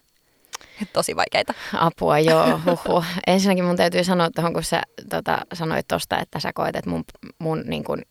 [0.92, 1.54] Tosi vaikeita.
[1.78, 2.60] Apua, joo.
[2.66, 3.04] Huhhuh.
[3.26, 7.04] Ensinnäkin mun täytyy sanoa tuohon, kun sä tota, sanoit tuosta, että sä koet, että mun,
[7.38, 8.02] mun niin kun,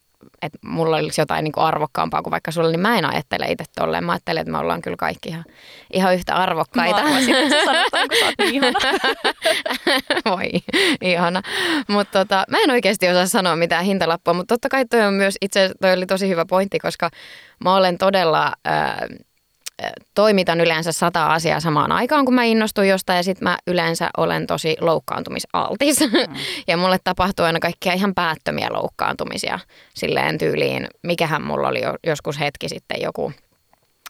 [0.48, 3.66] että mulla olisi jotain niin kuin arvokkaampaa kuin vaikka sulla, niin mä en ajattele itse
[3.76, 4.04] tolleen.
[4.04, 5.46] Mä ajattelen, että me ollaan kyllä kaikki ihan,
[5.94, 7.04] ihan yhtä arvokkaita.
[7.04, 7.22] Mä
[7.66, 8.80] sanotaan, kun sä oot niin ihana.
[10.36, 10.50] Voi,
[11.02, 11.42] ihana.
[11.88, 15.38] Mutta tota, mä en oikeasti osaa sanoa mitään hintalappua, mutta totta kai toi on myös,
[15.42, 17.10] itse toi oli tosi hyvä pointti, koska
[17.64, 18.54] mä olen todella...
[18.68, 18.98] Äh,
[20.16, 24.48] toimitan yleensä sata asiaa samaan aikaan, kun mä innostun jostain ja sitten mä yleensä olen
[24.48, 26.00] tosi loukkaantumisaltis.
[26.00, 26.36] Mm.
[26.68, 29.60] ja mulle tapahtuu aina kaikkia ihan päättömiä loukkaantumisia
[29.94, 30.88] silleen tyyliin.
[31.04, 33.32] Mikähän mulla oli jo, joskus hetki sitten joku–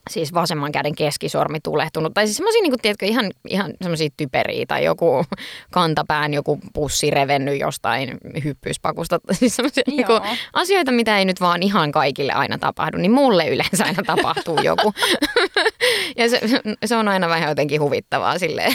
[0.10, 2.14] siis vasemman käden keskisormi tulehtunut.
[2.14, 5.26] Tai siis semmoisia, niin tiedätkö, ihan, ihan semmoisia typeriä tai joku
[5.72, 9.20] kantapään joku pussi revennyt jostain hyppyyspakusta.
[9.32, 10.22] Siis semmoisia niin kuin,
[10.54, 14.94] asioita, mitä ei nyt vaan ihan kaikille aina tapahdu, niin mulle yleensä aina tapahtuu joku.
[16.18, 16.42] ja se,
[16.86, 18.74] se, on aina vähän jotenkin huvittavaa silleen,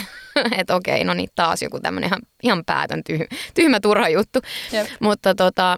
[0.57, 4.39] että okei, no niin taas joku tämmöinen ihan, ihan päätön tyhmä, tyhmä turha juttu.
[4.71, 4.87] Jep.
[4.99, 5.77] Mutta tota,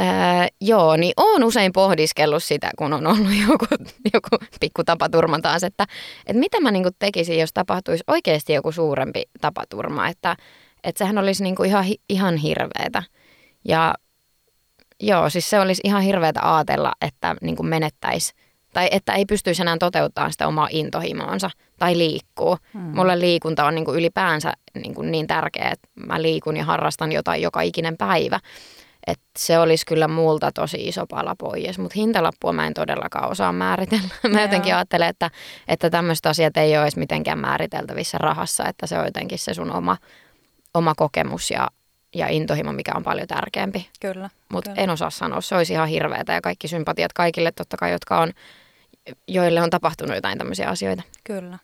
[0.00, 3.66] Ää, joo, niin oon usein pohdiskellut sitä, kun on ollut joku,
[4.14, 5.86] joku pikku tapaturma taas, että,
[6.26, 10.36] että mitä mä niinku tekisin, jos tapahtuisi oikeasti joku suurempi tapaturma, että,
[10.84, 13.02] että sehän olisi niinku ihan, ihan hirveetä.
[13.64, 13.94] Ja
[15.00, 18.32] joo, siis se olisi ihan hirveätä ajatella, että niinku menettäisi
[18.72, 22.56] tai että ei pystyisi enää toteuttamaan sitä omaa intohimoonsa tai liikkuu.
[22.74, 22.82] Hmm.
[22.82, 27.60] Mulle liikunta on niinku ylipäänsä niinku niin tärkeää, että mä liikun ja harrastan jotain joka
[27.60, 28.40] ikinen päivä.
[29.08, 33.52] Et se olisi kyllä multa tosi iso pala pois, mutta hintalappua mä en todellakaan osaa
[33.52, 34.08] määritellä.
[34.32, 35.30] Mä jotenkin ajattelen, että,
[35.68, 39.72] että tämmöiset asiat ei ole edes mitenkään määriteltävissä rahassa, että se on jotenkin se sun
[39.72, 39.96] oma,
[40.74, 41.68] oma kokemus ja,
[42.14, 43.88] ja intohimo, mikä on paljon tärkeämpi.
[44.00, 44.30] Kyllä.
[44.52, 48.20] Mutta en osaa sanoa, se olisi ihan hirveätä ja kaikki sympatiat kaikille totta kai, jotka
[48.20, 48.32] on,
[49.28, 51.02] joille on tapahtunut jotain tämmöisiä asioita.
[51.24, 51.58] Kyllä.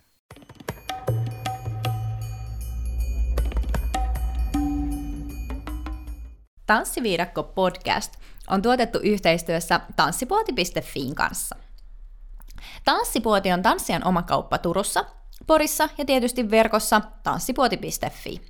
[6.66, 8.12] Tanssiviidakko podcast
[8.48, 11.56] on tuotettu yhteistyössä tanssipuoti.fiin kanssa.
[12.84, 15.04] Tanssipuoti on tanssijan oma kauppa Turussa,
[15.46, 18.40] Porissa ja tietysti verkossa tanssipuoti.fi.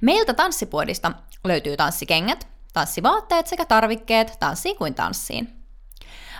[0.00, 1.12] Meiltä Tanssipuodista
[1.44, 5.64] löytyy tanssikengät, tanssivaatteet sekä tarvikkeet tanssiin kuin tanssiin.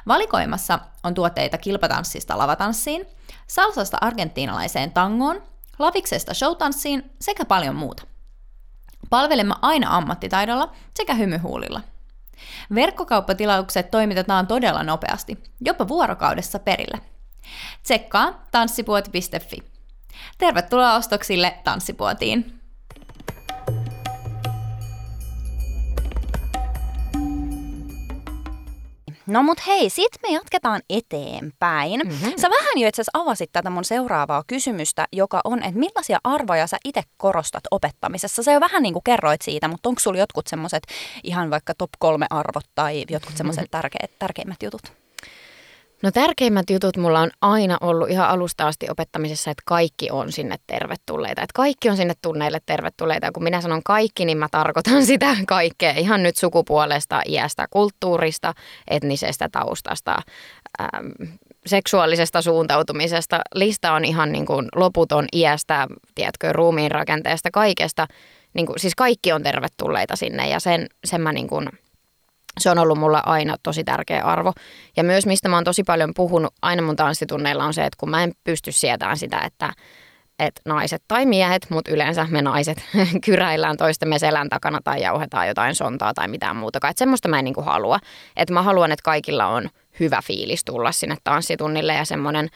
[0.07, 3.07] Valikoimassa on tuotteita kilpatanssista lavatanssiin,
[3.47, 5.43] salsasta argentiinalaiseen tangoon,
[5.79, 8.03] laviksesta showtanssiin sekä paljon muuta.
[9.11, 11.81] Palvelemme aina ammattitaidolla sekä hymyhuulilla.
[12.75, 17.01] Verkkokauppatilaukset toimitetaan todella nopeasti, jopa vuorokaudessa perille.
[17.83, 19.57] Tsekkaa tanssipuoti.fi.
[20.39, 22.58] Tervetuloa ostoksille Tanssipuotiin!
[29.29, 32.01] No mut hei, sit me jatketaan eteenpäin.
[32.05, 32.33] Mm-hmm.
[32.37, 36.67] Sä vähän jo itse asiassa avasit tätä mun seuraavaa kysymystä, joka on, että millaisia arvoja
[36.67, 38.43] sä itse korostat opettamisessa?
[38.43, 40.83] Sä jo vähän niin kuin kerroit siitä, mutta onko sulla jotkut semmoiset
[41.23, 44.83] ihan vaikka top kolme arvot tai jotkut semmoiset tärkeät, tärkeimmät jutut?
[46.03, 50.57] No tärkeimmät jutut mulla on aina ollut ihan alusta asti opettamisessa, että kaikki on sinne
[50.67, 51.43] tervetulleita.
[51.43, 53.27] Että kaikki on sinne tunneille tervetulleita.
[53.27, 55.91] Ja kun minä sanon kaikki, niin mä tarkoitan sitä kaikkea.
[55.91, 58.55] Ihan nyt sukupuolesta, iästä, kulttuurista,
[58.89, 60.17] etnisestä taustasta,
[60.81, 61.33] ähm,
[61.67, 63.41] seksuaalisesta suuntautumisesta.
[63.55, 68.07] Lista on ihan niin kuin loputon iästä, tiedätkö, ruumiin rakenteesta, kaikesta.
[68.55, 71.69] Niin kuin, siis kaikki on tervetulleita sinne ja sen, sen mä niin kuin–
[72.59, 74.53] se on ollut mulla aina tosi tärkeä arvo.
[74.97, 78.11] Ja myös mistä mä oon tosi paljon puhunut aina mun tanssitunneilla on se, että kun
[78.11, 79.73] mä en pysty sietämään sitä, että,
[80.39, 82.85] että naiset tai miehet, mutta yleensä me naiset
[83.25, 86.91] kyräillään toistemme selän takana tai jauhetaan jotain sontaa tai mitään muutakaan.
[86.91, 87.99] Että semmoista mä en niinku halua.
[88.37, 89.69] Että mä haluan, että kaikilla on
[90.01, 92.49] hyvä fiilis tulla sinne tanssitunnille ja semmoinen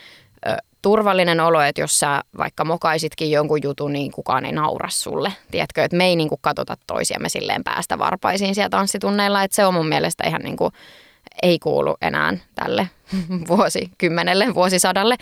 [0.82, 5.32] turvallinen olo, että jos sä vaikka mokaisitkin jonkun jutun, niin kukaan ei naura sulle.
[5.50, 9.66] Tiedätkö, että me ei niin kuin katsota toisiamme silleen päästä varpaisiin siellä tanssitunneilla, että se
[9.66, 10.72] on mun mielestä ihan niin kuin,
[11.42, 12.90] ei kuulu enää tälle
[13.48, 15.16] vuosikymmenelle, vuosisadalle,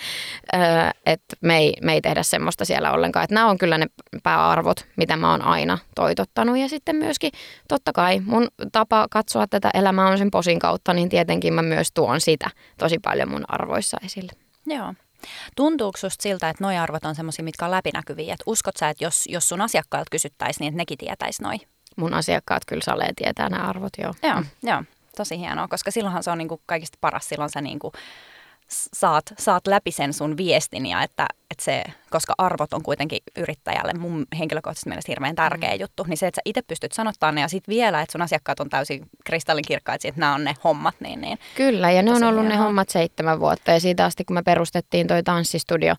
[1.07, 3.25] että me ei, me ei tehdä semmoista siellä ollenkaan.
[3.25, 3.87] Että nämä on kyllä ne
[4.23, 6.59] pääarvot, mitä mä oon aina toitottanut.
[6.59, 7.33] Ja sitten myöskin
[7.69, 11.93] totta kai mun tapa katsoa tätä elämää on sen posin kautta, niin tietenkin mä myös
[11.95, 14.33] tuon sitä tosi paljon mun arvoissa esille.
[14.67, 14.95] Joo.
[15.57, 18.35] Tuntuuko susta siltä, että noi arvot on semmoisia, mitkä on läpinäkyviä?
[18.35, 21.57] Että uskot sä, että jos, jos sun asiakkailta kysyttäisiin, niin että nekin tietäisi noi?
[21.97, 24.15] Mun asiakkaat kyllä salee tietää nämä arvot, joo.
[24.23, 24.85] Joo, joo.
[25.17, 27.29] Tosi hienoa, koska silloinhan se on niinku kaikista paras.
[27.29, 27.93] Silloin sä niinku
[28.71, 33.93] saat, saat läpi sen sun viestin ja että, että se, koska arvot on kuitenkin yrittäjälle
[33.95, 35.81] mun henkilökohtaisesti mielestä hirveän tärkeä mm.
[35.81, 38.61] juttu, niin se, että sä itse pystyt sanottamaan ne ja sitten vielä, että sun asiakkaat
[38.61, 40.95] on täysin kristallinkirkkaat, että nämä on ne hommat.
[41.01, 44.35] Niin, niin Kyllä, ja ne on ollut ne hommat seitsemän vuotta ja siitä asti, kun
[44.35, 45.95] me perustettiin toi tanssistudio,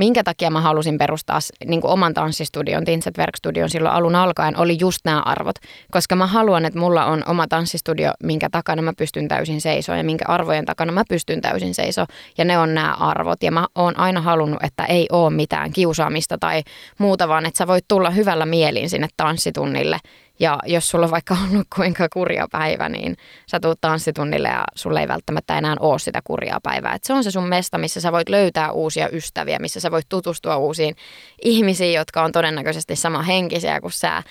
[0.00, 4.76] minkä takia mä halusin perustaa niin kuin oman tanssistudion, Tinset Verkstudion silloin alun alkaen, oli
[4.80, 5.56] just nämä arvot.
[5.90, 10.04] Koska mä haluan, että mulla on oma tanssistudio, minkä takana mä pystyn täysin seisoa ja
[10.04, 12.06] minkä arvojen takana mä pystyn täysin seisoa.
[12.38, 13.42] Ja ne on nämä arvot.
[13.42, 16.62] Ja mä oon aina halunnut, että ei ole mitään kiusaamista tai
[16.98, 19.98] muuta, vaan että sä voit tulla hyvällä mielin sinne tanssitunnille
[20.40, 25.00] ja jos sulla on vaikka ollut kuinka kurja päivä, niin sä tuut tanssitunnille ja sulle
[25.00, 26.94] ei välttämättä enää ole sitä kurjaa päivää.
[26.94, 30.08] Et se on se sun mesta, missä sä voit löytää uusia ystäviä, missä sä voit
[30.08, 30.96] tutustua uusiin
[31.42, 34.22] ihmisiin, jotka on todennäköisesti sama henkisiä kuin sä.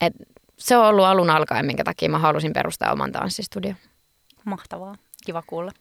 [0.00, 0.12] Et
[0.58, 3.76] se on ollut alun alkaen, minkä takia mä halusin perustaa oman tanssistudion.
[4.44, 4.94] Mahtavaa,
[5.26, 5.72] kiva kuulla.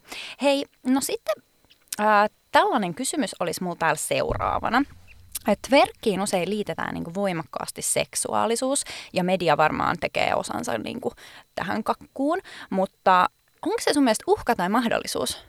[0.41, 1.43] Hei, no sitten
[1.99, 4.83] äh, tällainen kysymys olisi mulla täällä seuraavana.
[5.47, 11.13] Että verkkiin usein liitetään niin voimakkaasti seksuaalisuus ja media varmaan tekee osansa niin kuin
[11.55, 13.29] tähän kakkuun, mutta
[13.65, 15.45] onko se sun mielestä uhka tai mahdollisuus?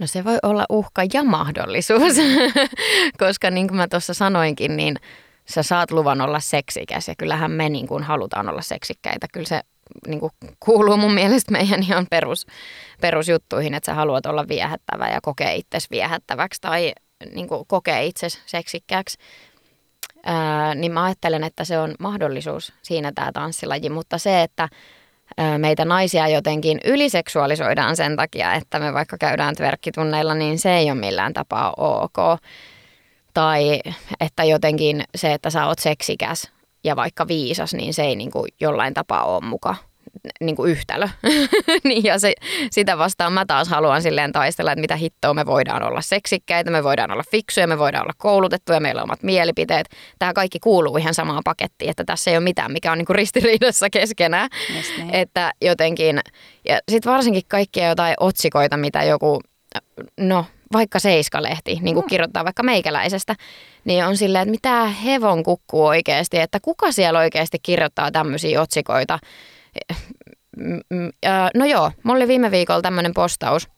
[0.00, 2.12] No se voi olla uhka ja mahdollisuus,
[3.24, 4.96] koska niin kuin mä tuossa sanoinkin, niin
[5.48, 9.26] sä saat luvan olla seksikäs ja kyllähän me niin kuin halutaan olla seksikkäitä.
[9.32, 9.60] Kyllä se
[10.06, 12.46] niin kuin kuuluu mun mielestä meidän ihan perus,
[13.00, 16.92] perusjuttuihin, että sä haluat olla viehättävä ja kokea itsesi viehättäväksi tai
[17.34, 19.18] niin kuin kokee itse seksikkääksi,
[20.24, 24.68] ää, niin mä ajattelen, että se on mahdollisuus siinä tämä tanssilaji, mutta se, että
[25.36, 30.90] ää, meitä naisia jotenkin yliseksuaalisoidaan sen takia, että me vaikka käydään tverkkitunneilla, niin se ei
[30.90, 32.40] ole millään tapaa ok.
[33.34, 33.80] Tai
[34.20, 36.52] että jotenkin se, että sä oot seksikäs
[36.84, 39.76] ja vaikka viisas, niin se ei niin kuin jollain tapaa ole mukaan
[40.40, 41.08] niin kuin yhtälö.
[41.84, 42.34] niin, ja se,
[42.70, 46.84] sitä vastaan mä taas haluan silleen taistella, että mitä hittoa me voidaan olla seksikkäitä, me
[46.84, 49.88] voidaan olla fiksuja, me voidaan olla koulutettuja, meillä on omat mielipiteet.
[50.18, 53.16] Tämä kaikki kuuluu ihan samaan pakettiin, että tässä ei ole mitään, mikä on niin kuin
[53.16, 54.48] ristiriidassa keskenään.
[54.96, 55.14] Niin.
[55.14, 56.20] Että jotenkin,
[56.68, 59.40] ja sitten varsinkin kaikkia jotain otsikoita, mitä joku,
[60.20, 62.08] no vaikka Seiska-lehti, niin kuin mm.
[62.08, 63.34] kirjoittaa vaikka meikäläisestä,
[63.84, 69.18] niin on silleen, että mitä hevon kukkuu oikeasti, että kuka siellä oikeasti kirjoittaa tämmöisiä otsikoita,
[71.54, 73.68] no joo, mulla oli viime viikolla tämmöinen postaus,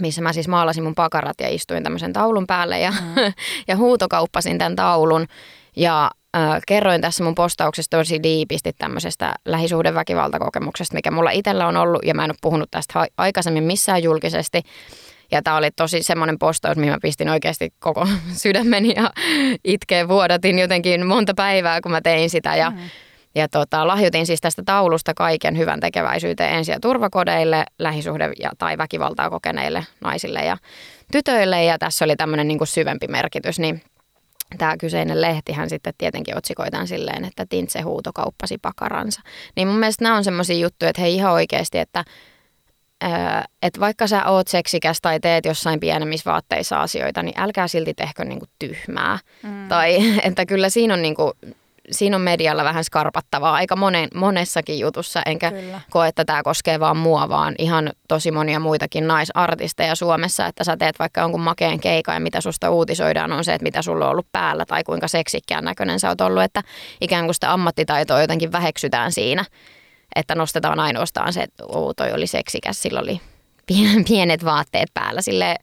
[0.00, 3.32] missä mä siis maalasin mun pakarat ja istuin tämmöisen taulun päälle ja, mm.
[3.68, 5.26] ja huutokauppasin tämän taulun.
[5.76, 12.02] Ja äh, kerroin tässä mun postauksessa tosi diipisti tämmöisestä lähisuhdeväkivaltakokemuksesta, mikä mulla itsellä on ollut
[12.04, 14.62] ja mä en ole puhunut tästä aikaisemmin missään julkisesti.
[15.32, 18.08] Ja tämä oli tosi semmoinen postaus, mihin mä pistin oikeasti koko
[18.42, 19.10] sydämeni ja
[19.64, 22.56] itkeen vuodatin jotenkin monta päivää, kun mä tein sitä.
[22.56, 22.78] Ja mm
[23.34, 28.78] ja tota, lahjoitin siis tästä taulusta kaiken hyvän tekeväisyyteen ensi- ja turvakodeille, lähisuhde- ja, tai
[28.78, 30.56] väkivaltaa kokeneille naisille ja
[31.12, 31.64] tytöille.
[31.64, 33.82] Ja tässä oli tämmöinen niin kuin syvempi merkitys, niin
[34.58, 39.20] tämä kyseinen lehtihän sitten tietenkin otsikoitaan silleen, että Tintse huuto kauppasi pakaransa.
[39.56, 42.04] Niin mun mielestä nämä on semmoisia juttuja, että hei ihan oikeasti, että
[43.62, 48.24] että vaikka sä oot seksikäs tai teet jossain pienemmissä vaatteissa asioita, niin älkää silti tehkö
[48.24, 49.18] niinku tyhmää.
[49.42, 49.68] Mm.
[49.68, 49.96] Tai
[50.28, 51.32] että kyllä siinä on niinku
[51.90, 55.80] siinä on medialla vähän skarpattavaa aika monen, monessakin jutussa, enkä Kyllä.
[55.90, 60.76] koe, että tämä koskee vaan mua, vaan ihan tosi monia muitakin naisartisteja Suomessa, että sä
[60.76, 64.10] teet vaikka jonkun makeen keikan ja mitä susta uutisoidaan on se, että mitä sulla on
[64.10, 66.62] ollut päällä tai kuinka seksikkään näköinen sä oot ollut, että
[67.00, 69.44] ikään kuin sitä ammattitaitoa jotenkin väheksytään siinä,
[70.16, 71.64] että nostetaan ainoastaan se, että
[71.96, 73.20] toi oli seksikäs, sillä oli
[74.08, 75.56] pienet vaatteet päällä, silleen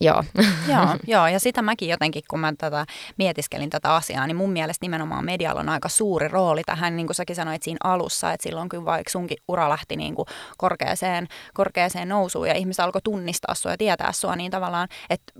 [0.00, 0.24] Joo.
[0.72, 4.84] joo, joo, ja sitä mäkin jotenkin, kun mä tätä mietiskelin tätä asiaa, niin mun mielestä
[4.84, 8.68] nimenomaan medialla on aika suuri rooli tähän, niin kuin säkin sanoit siinä alussa, että silloin
[8.68, 10.26] kun vaikka sunkin ura lähti niin kuin
[10.58, 15.32] korkeaseen, korkeaseen nousuun ja ihmiset alkoi tunnistaa sua ja tietää sua, niin tavallaan, että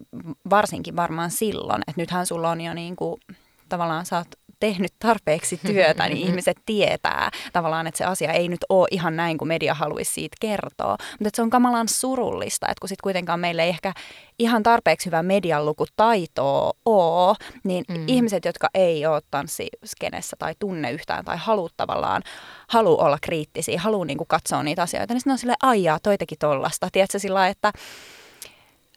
[0.51, 3.21] varsinkin varmaan silloin, että nythän sulla on jo niin kuin,
[3.68, 4.29] tavallaan sä oot
[4.61, 9.38] tehnyt tarpeeksi työtä, niin ihmiset tietää tavallaan, että se asia ei nyt ole ihan näin
[9.38, 10.97] kuin media haluaisi siitä kertoa.
[11.21, 13.92] Mutta se on kamalan surullista, että kun sitten kuitenkaan meillä ei ehkä
[14.38, 18.05] ihan tarpeeksi hyvä median lukutaitoa ole, niin mm.
[18.07, 22.23] ihmiset, jotka ei ole tanssiskenessä tai tunne yhtään tai halua tavallaan,
[22.68, 26.88] halu olla kriittisiä, haluaa niinku katsoa niitä asioita, niin sitten on silleen, aijaa, toitakin tollasta.
[26.92, 27.73] Tiedätkö sillä että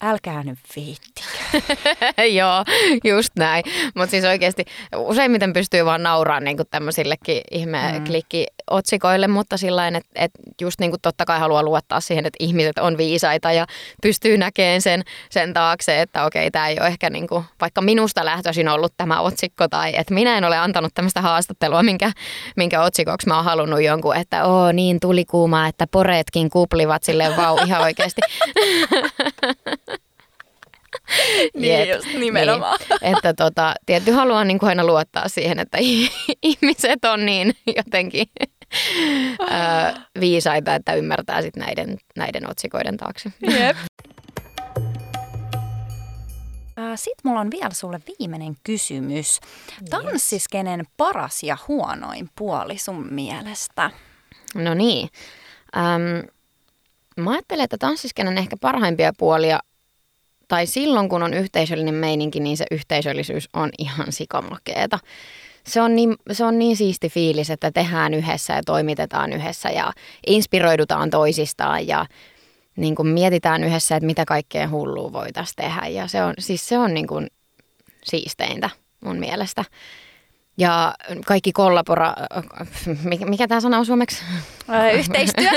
[0.01, 1.23] älkää nyt viitti.
[2.39, 2.65] Joo,
[3.03, 3.63] just näin.
[3.95, 8.03] Mutta siis oikeasti useimmiten pystyy vaan nauraamaan niin tämmöisillekin ihme mm.
[8.03, 10.31] klikki otsikoille, mutta sillä että et
[10.61, 13.65] just niin kuin totta kai haluaa luottaa siihen, että ihmiset on viisaita ja
[14.01, 18.25] pystyy näkemään sen, sen taakse, että okei, tämä ei ole ehkä niin kuin, vaikka minusta
[18.25, 22.11] lähtöisin ollut tämä otsikko tai että minä en ole antanut tämmöistä haastattelua, minkä,
[22.55, 27.37] minkä otsikoksi mä oon halunnut jonkun, että oo niin tuli kuuma, että poreetkin kuplivat silleen
[27.37, 28.21] vau ihan oikeasti.
[31.53, 32.79] niin just, nimenomaan.
[32.89, 33.15] Niin.
[33.15, 35.77] Että tota, tietty haluan niin kuin aina luottaa siihen, että
[36.41, 38.27] ihmiset on niin jotenkin
[40.19, 43.31] viisaita, että ymmärtää sit näiden, näiden otsikoiden taakse.
[43.41, 43.77] Jep.
[46.95, 49.39] Sitten mulla on vielä sulle viimeinen kysymys.
[49.89, 53.91] Tanssiskenen paras ja huonoin puoli sun mielestä?
[54.55, 55.09] No niin.
[55.77, 56.27] Ähm,
[57.17, 59.59] mä ajattelen, että tanssiskenen ehkä parhaimpia puolia
[60.47, 64.99] tai silloin kun on yhteisöllinen meininki, niin se yhteisöllisyys on ihan sikamakeeta.
[65.67, 69.93] Se on, niin, se on niin siisti fiilis, että tehdään yhdessä ja toimitetaan yhdessä ja
[70.27, 72.05] inspiroidutaan toisistaan ja
[72.75, 75.87] niin kuin mietitään yhdessä, että mitä kaikkea hullua voitaisiin tehdä.
[75.87, 77.27] Ja se on, siis se on niin kuin
[78.03, 78.69] siisteintä
[79.05, 79.65] mun mielestä.
[80.57, 80.93] Ja
[81.25, 82.13] kaikki kollabora...
[83.03, 84.23] Mikä, mikä tämä sana on suomeksi?
[84.93, 85.49] Yhteistyöt?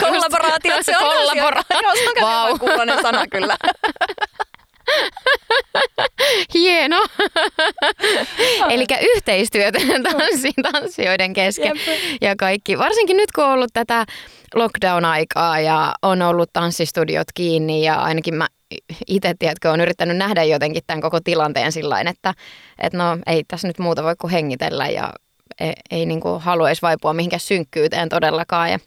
[0.00, 1.62] Kollaboraatio, se on Kollabora.
[1.82, 3.02] Joo, se on wow.
[3.02, 3.56] sana kyllä.
[6.54, 7.06] Hieno.
[8.70, 9.78] Eli yhteistyötä
[10.72, 11.76] tanssijoiden kesken.
[11.76, 12.20] Jep.
[12.20, 14.06] Ja kaikki, varsinkin nyt kun on ollut tätä
[14.54, 18.46] lockdown-aikaa ja on ollut tanssistudiot kiinni ja ainakin mä
[19.06, 22.34] itse, tiedätkö, on yrittänyt nähdä jotenkin tämän koko tilanteen sillä että,
[22.78, 25.12] että no ei tässä nyt muuta voi kuin hengitellä ja
[25.60, 28.70] ei, ei niin kuin haluaisi vaipua mihinkään synkkyyteen todellakaan.
[28.70, 28.78] Ja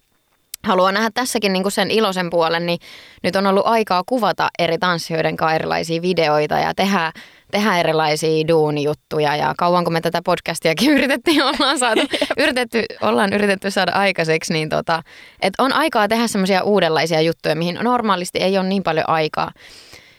[0.68, 2.80] haluan nähdä tässäkin niin kuin sen iloisen puolen, niin
[3.24, 7.12] nyt on ollut aikaa kuvata eri tanssijoiden kanssa erilaisia videoita ja tehdä,
[7.52, 9.36] tehdä erilaisia duunijuttuja.
[9.36, 12.02] Ja kauan kun me tätä podcastiakin yritettiin, ollaan, saatu,
[12.44, 15.04] yritetty, ollaan yritetty saada aikaiseksi, niin tota,
[15.42, 19.52] että on aikaa tehdä semmoisia uudenlaisia juttuja, mihin normaalisti ei ole niin paljon aikaa.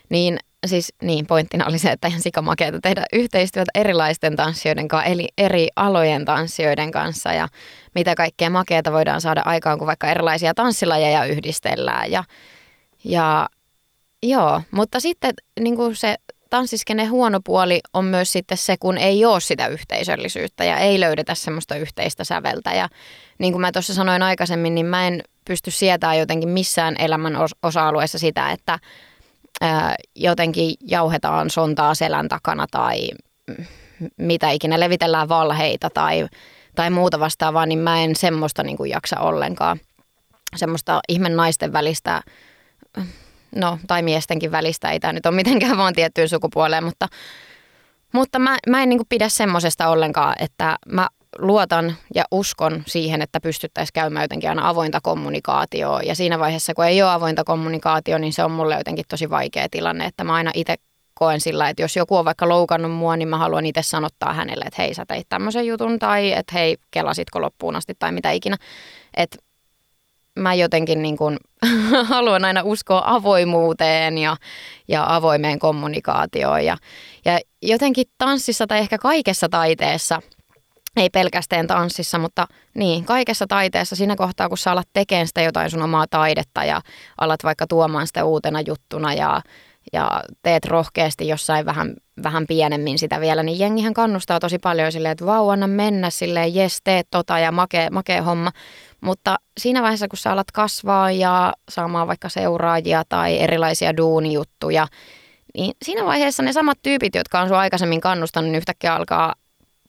[0.08, 5.28] Niin siis niin, pointtina oli se, että ihan sikamakeeta tehdä yhteistyötä erilaisten tanssijoiden kanssa, eli
[5.38, 7.48] eri alojen tanssijoiden kanssa ja
[7.94, 12.10] mitä kaikkea makeeta voidaan saada aikaan, kun vaikka erilaisia tanssilajeja yhdistellään.
[12.10, 12.24] Ja,
[13.04, 13.48] ja
[14.22, 16.16] joo, mutta sitten niin kuin se
[16.50, 21.34] tanssiskenen huono puoli on myös sitten se, kun ei ole sitä yhteisöllisyyttä ja ei löydetä
[21.34, 22.72] semmoista yhteistä säveltä.
[22.74, 22.88] Ja
[23.38, 28.18] niin kuin mä tuossa sanoin aikaisemmin, niin mä en pysty sietämään jotenkin missään elämän osa-alueessa
[28.18, 28.78] sitä, että
[30.16, 33.10] jotenkin jauhetaan sontaa selän takana tai
[34.16, 36.28] mitä ikinä, levitellään valheita tai
[36.74, 39.80] tai muuta vastaavaa, niin mä en semmoista niin kuin jaksa ollenkaan.
[40.56, 42.22] Semmoista ihmen naisten välistä,
[43.56, 47.08] no tai miestenkin välistä, ei tämä nyt ole mitenkään vaan tiettyyn sukupuoleen, mutta,
[48.12, 53.22] mutta mä, mä en niin kuin pidä semmoisesta ollenkaan, että mä luotan ja uskon siihen,
[53.22, 56.00] että pystyttäisiin käymään jotenkin aina avointa kommunikaatioa.
[56.02, 59.68] Ja siinä vaiheessa, kun ei ole avointa kommunikaatio, niin se on mulle jotenkin tosi vaikea
[59.70, 60.74] tilanne, että mä aina itse
[61.14, 64.64] koen sillä, että jos joku on vaikka loukannut mua, niin mä haluan itse sanottaa hänelle,
[64.64, 68.56] että hei sä teit tämmöisen jutun tai että hei kelasitko loppuun asti tai mitä ikinä.
[69.16, 69.38] Että
[70.38, 71.36] mä jotenkin niin kuin
[72.10, 74.36] haluan aina uskoa avoimuuteen ja,
[74.88, 76.64] ja avoimeen kommunikaatioon.
[76.64, 76.76] Ja,
[77.24, 80.22] ja jotenkin tanssissa tai ehkä kaikessa taiteessa,
[80.96, 85.70] ei pelkästään tanssissa, mutta niin, kaikessa taiteessa siinä kohtaa, kun sä alat tekemään sitä jotain
[85.70, 86.80] sun omaa taidetta ja
[87.20, 89.42] alat vaikka tuomaan sitä uutena juttuna ja
[89.92, 95.12] ja teet rohkeasti jossain vähän, vähän pienemmin sitä vielä, niin jengihän kannustaa tosi paljon silleen,
[95.12, 98.50] että vau, anna mennä silleen, jes, teet tota ja makee, makee homma.
[99.00, 104.86] Mutta siinä vaiheessa, kun sä alat kasvaa ja saamaan vaikka seuraajia tai erilaisia duunijuttuja,
[105.54, 109.34] niin siinä vaiheessa ne samat tyypit, jotka on sua aikaisemmin kannustanut, niin yhtäkkiä alkaa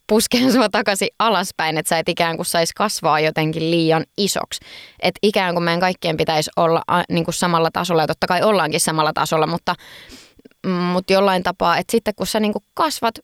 [0.07, 4.59] puskee sua takaisin alaspäin, että sä et ikään kuin saisi kasvaa jotenkin liian isoksi.
[4.99, 8.79] Että ikään kuin meidän kaikkien pitäisi olla niin kuin samalla tasolla, ja totta kai ollaankin
[8.79, 9.75] samalla tasolla, mutta,
[10.91, 13.15] mutta jollain tapaa, että sitten kun sä niin kuin kasvat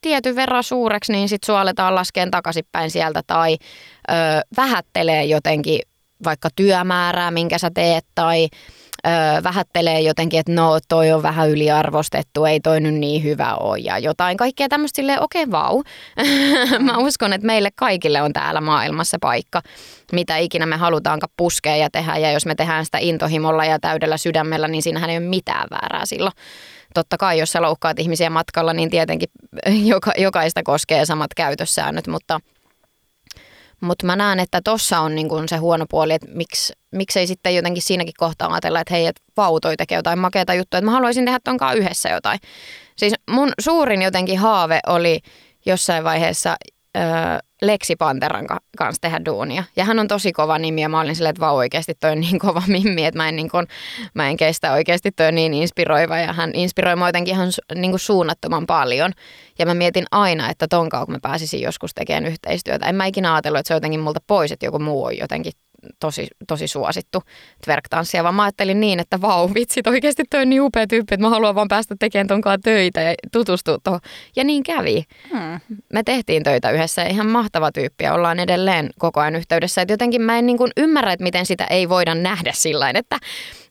[0.00, 3.56] tietyn verran suureksi, niin sitten sua aletaan laskeen takaisinpäin sieltä tai
[4.10, 4.14] ö,
[4.56, 5.80] vähättelee jotenkin
[6.24, 8.48] vaikka työmäärää, minkä sä teet tai
[9.06, 13.78] ö, vähättelee jotenkin, että no toi on vähän yliarvostettu, ei toi nyt niin hyvä ole
[13.78, 14.36] ja jotain.
[14.36, 15.82] Kaikkea tämmöistä silleen, okei okay, vau.
[16.86, 19.62] Mä uskon, että meille kaikille on täällä maailmassa paikka,
[20.12, 22.16] mitä ikinä me halutaankaan puskea ja tehdä.
[22.16, 26.06] Ja jos me tehdään sitä intohimolla ja täydellä sydämellä, niin siinähän ei ole mitään väärää
[26.06, 26.34] silloin.
[26.94, 29.28] Totta kai, jos sä loukkaat ihmisiä matkalla, niin tietenkin
[29.92, 32.40] joka, jokaista koskee samat käytössäännöt, mutta–
[33.80, 37.82] mutta mä näen, että tossa on niinku se huono puoli, että miksi, miksei sitten jotenkin
[37.82, 41.24] siinäkin kohtaa ajatella, että hei, että vau, toi tekee jotain makeata juttua, että mä haluaisin
[41.24, 42.40] tehdä tonkaan yhdessä jotain.
[42.96, 45.20] Siis mun suurin jotenkin haave oli
[45.66, 46.56] jossain vaiheessa
[46.96, 47.02] öö,
[47.62, 48.46] Leksi Panteran
[48.76, 49.64] kanssa tehdä duunia.
[49.76, 52.20] Ja hän on tosi kova nimi ja mä olin silleen, että vaan oikeasti toi on
[52.20, 53.66] niin kova mimmi, että mä en, niin kuin,
[54.14, 57.92] mä en kestä oikeasti toi on niin inspiroiva ja hän inspiroi mua jotenkin ihan niin
[57.92, 59.12] kuin suunnattoman paljon.
[59.58, 62.86] Ja mä mietin aina, että ton kun mä pääsisin joskus tekemään yhteistyötä.
[62.86, 65.52] En mä ikinä ajatellut, että se on jotenkin multa pois, että joku muu on jotenkin
[66.00, 67.22] tosi, tosi suosittu
[67.64, 71.26] twerk-tanssia, vaan mä ajattelin niin, että vau, vitsit, oikeasti toi on niin upea tyyppi, että
[71.26, 74.00] mä haluan vaan päästä tekemään tonkaan töitä ja tutustua tuohon.
[74.36, 75.04] Ja niin kävi.
[75.30, 75.60] Hmm.
[75.92, 79.82] Me tehtiin töitä yhdessä, ihan mahtava tyyppi ja ollaan edelleen koko ajan yhteydessä.
[79.82, 83.18] Et jotenkin mä en niin kuin ymmärrä, että miten sitä ei voida nähdä sillä että,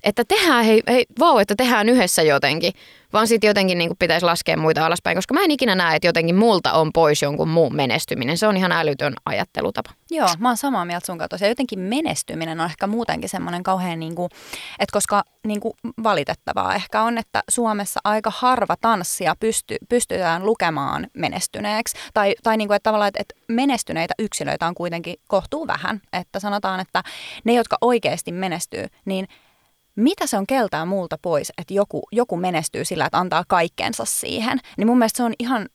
[0.03, 2.73] että tehdään, hei, hei, vau, että tehdään yhdessä jotenkin
[3.13, 6.07] vaan sitten jotenkin niin kuin pitäisi laskea muita alaspäin, koska mä en ikinä näe, että
[6.07, 8.37] jotenkin multa on pois jonkun muun menestyminen.
[8.37, 9.89] Se on ihan älytön ajattelutapa.
[10.11, 11.45] Joo, mä oon samaa mieltä sun kanssa.
[11.45, 14.29] Ja jotenkin menestyminen on ehkä muutenkin semmoinen kauhean, niin kuin,
[14.79, 21.07] että koska niin kuin valitettavaa ehkä on, että Suomessa aika harva tanssia pysty, pystytään lukemaan
[21.13, 21.97] menestyneeksi.
[22.13, 26.01] Tai, tai niin kuin, että tavallaan, että, että menestyneitä yksilöitä on kuitenkin kohtuu vähän.
[26.13, 27.03] Että sanotaan, että
[27.43, 29.27] ne, jotka oikeasti menestyy, niin–
[29.99, 34.59] mitä se on keltää muulta pois, että joku, joku menestyy sillä, että antaa kaikkensa siihen,
[34.77, 35.69] niin mun mielestä se on ihan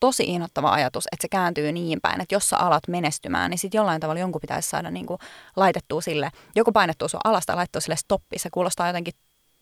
[0.00, 3.78] tosi innoittava ajatus, että se kääntyy niin päin, että jos sä alat menestymään, niin sitten
[3.78, 5.18] jollain tavalla jonkun pitäisi saada niin kuin
[5.56, 8.38] laitettua sille, joku painettua sua alasta ja laittua sille stoppi.
[8.38, 9.14] Se kuulostaa jotenkin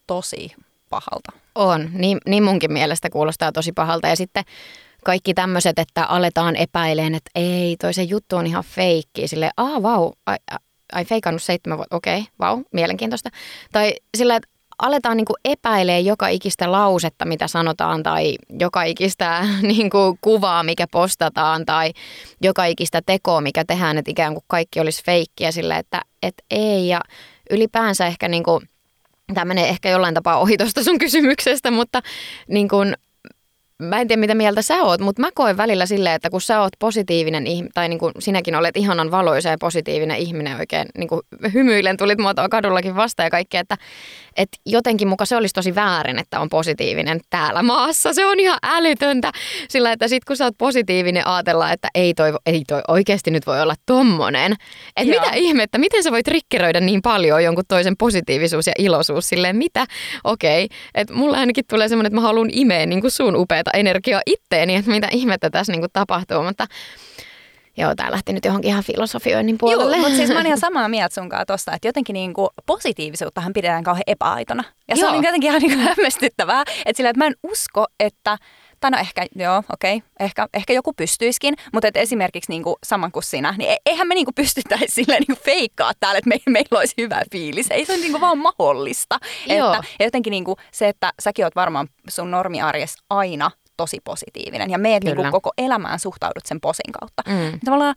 [0.06, 0.52] tosi
[0.90, 1.32] pahalta.
[1.54, 4.08] On, niin, niin munkin mielestä kuulostaa tosi pahalta.
[4.08, 4.44] Ja sitten
[5.04, 9.28] kaikki tämmöiset, että aletaan epäileen, että ei, toi se juttu on ihan feikki.
[9.28, 10.36] Sille, aa vau, ai
[11.08, 13.30] feikannut seitsemän vuotta, okei, okay, vau, mielenkiintoista.
[13.72, 19.90] Tai sillä, että aletaan niin epäilee joka ikistä lausetta, mitä sanotaan, tai joka ikistä niin
[19.90, 21.92] kuin kuvaa, mikä postataan, tai
[22.42, 26.88] joka ikistä tekoa, mikä tehdään, että ikään kuin kaikki olisi feikkiä sillä, että, että ei.
[26.88, 27.00] Ja
[27.50, 28.68] ylipäänsä ehkä niin kuin,
[29.34, 32.02] tämä menee ehkä jollain tapaa ohi tuosta sun kysymyksestä, mutta
[32.48, 32.96] niin kuin
[33.82, 36.60] mä en tiedä mitä mieltä sä oot, mutta mä koen välillä silleen, että kun sä
[36.60, 41.08] oot positiivinen ihminen, tai niin kuin sinäkin olet ihanan valoisa ja positiivinen ihminen oikein, niin
[41.08, 41.20] kuin
[41.54, 43.76] hymyilen tulit muotoa kadullakin vasta ja kaikkea, että,
[44.36, 48.12] että jotenkin muka se olisi tosi väärin, että on positiivinen täällä maassa.
[48.12, 49.32] Se on ihan älytöntä,
[49.68, 53.46] sillä että sit kun sä oot positiivinen, ajatellaan, että ei toi, ei toi oikeasti nyt
[53.46, 54.52] voi olla tommonen.
[54.96, 59.56] Että mitä ihmettä, miten sä voit rikkeröidä niin paljon jonkun toisen positiivisuus ja iloisuus silleen,
[59.56, 59.86] mitä?
[60.24, 60.78] Okei, okay.
[60.94, 64.22] että mulla ainakin tulee semmoinen, että mä haluan imeä niin kuin sun upeat laita energiaa
[64.26, 66.66] itteeni, että mitä ihmettä tässä niin kuin tapahtuu, mutta
[67.78, 69.96] Joo, tää lähti nyt johonkin ihan filosofioinnin puolelle.
[69.96, 72.48] Joo, mutta siis mä oon ihan samaa mieltä sun kanssa tosta, että jotenkin niin kuin
[72.66, 74.64] positiivisuuttahan pidetään kauhean epäaitona.
[74.88, 75.00] Ja Joo.
[75.00, 78.38] se on niin jotenkin ihan niin hämmästyttävää, että sillä, että mä en usko, että
[78.80, 83.12] tai no ehkä, joo, okei, okay, ehkä, ehkä joku pystyiskin, mutta et esimerkiksi niinku saman
[83.12, 86.78] kuin sinä, niin e, eihän me niinku pystyttäisi silleen niinku feikkaa täällä, että me, meillä
[86.78, 87.66] olisi hyvä fiilis.
[87.70, 89.18] Ei se ole niinku vaan mahdollista.
[89.46, 89.74] Joo.
[89.74, 94.78] Että, ja jotenkin niinku se, että säkin oot varmaan sun normiarjessa aina tosi positiivinen ja
[94.78, 97.22] meet niinku koko elämään suhtaudut sen posin kautta.
[97.26, 97.60] Mm.
[97.64, 97.94] Tavallaan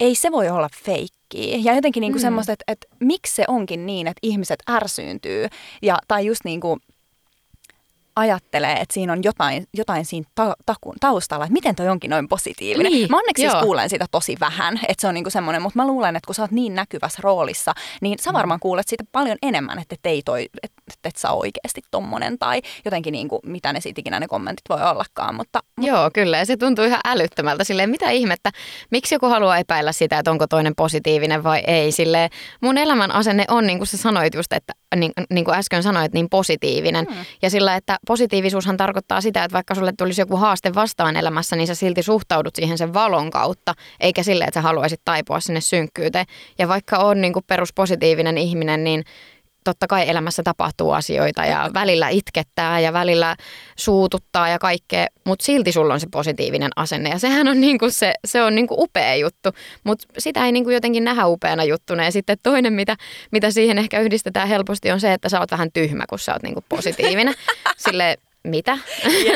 [0.00, 1.58] ei se voi olla feikkiä.
[1.62, 2.22] Ja jotenkin niinku mm.
[2.22, 5.46] semmoista, että, että miksi se onkin niin, että ihmiset ärsyyntyy.
[5.82, 6.80] Ja, tai just niin kuin
[8.16, 12.28] ajattelee, että siinä on jotain, jotain siinä ta- taku, taustalla, että miten toi onkin noin
[12.28, 12.92] positiivinen.
[12.92, 15.86] Niin, mä onneksi siis kuulen sitä tosi vähän, että se on niinku semmoinen, mutta mä
[15.86, 18.36] luulen, että kun sä oot niin näkyvässä roolissa, niin sä mm.
[18.36, 23.12] varmaan kuulet siitä paljon enemmän, että ei toi, että et sä oikeasti tommonen tai jotenkin
[23.12, 25.34] niinku, mitä ne siitä ikinä ne kommentit voi ollakaan.
[25.34, 25.90] Mutta, mutta...
[25.90, 27.64] Joo, kyllä ja se tuntuu ihan älyttömältä.
[27.64, 28.50] Silleen, mitä ihmettä,
[28.90, 31.92] miksi joku haluaa epäillä sitä, että onko toinen positiivinen vai ei.
[31.92, 35.82] Silleen, mun elämän asenne on, niin kuin sä sanoit just, että niin, niin kuin äsken
[35.82, 37.06] sanoit, niin positiivinen.
[37.06, 37.24] Hmm.
[37.42, 41.66] Ja sillä, että positiivisuushan tarkoittaa sitä, että vaikka sulle tulisi joku haaste vastaan elämässä, niin
[41.66, 46.26] sä silti suhtaudut siihen sen valon kautta, eikä sille, että sä haluaisit taipua sinne synkkyyteen.
[46.58, 49.04] Ja vaikka on niin kuin peruspositiivinen ihminen, niin
[49.64, 53.36] totta kai elämässä tapahtuu asioita ja välillä itkettää ja välillä
[53.76, 58.14] suututtaa ja kaikkea, mutta silti sulla on se positiivinen asenne ja sehän on niinku se,
[58.24, 59.48] se on niinku upea juttu,
[59.84, 62.04] mutta sitä ei niinku jotenkin nähdä upeana juttuna.
[62.04, 62.96] Ja sitten toinen, mitä,
[63.30, 66.42] mitä siihen ehkä yhdistetään helposti on se, että sä oot vähän tyhmä, kun sä oot
[66.42, 67.34] niinku positiivinen.
[67.76, 68.78] Sille mitä?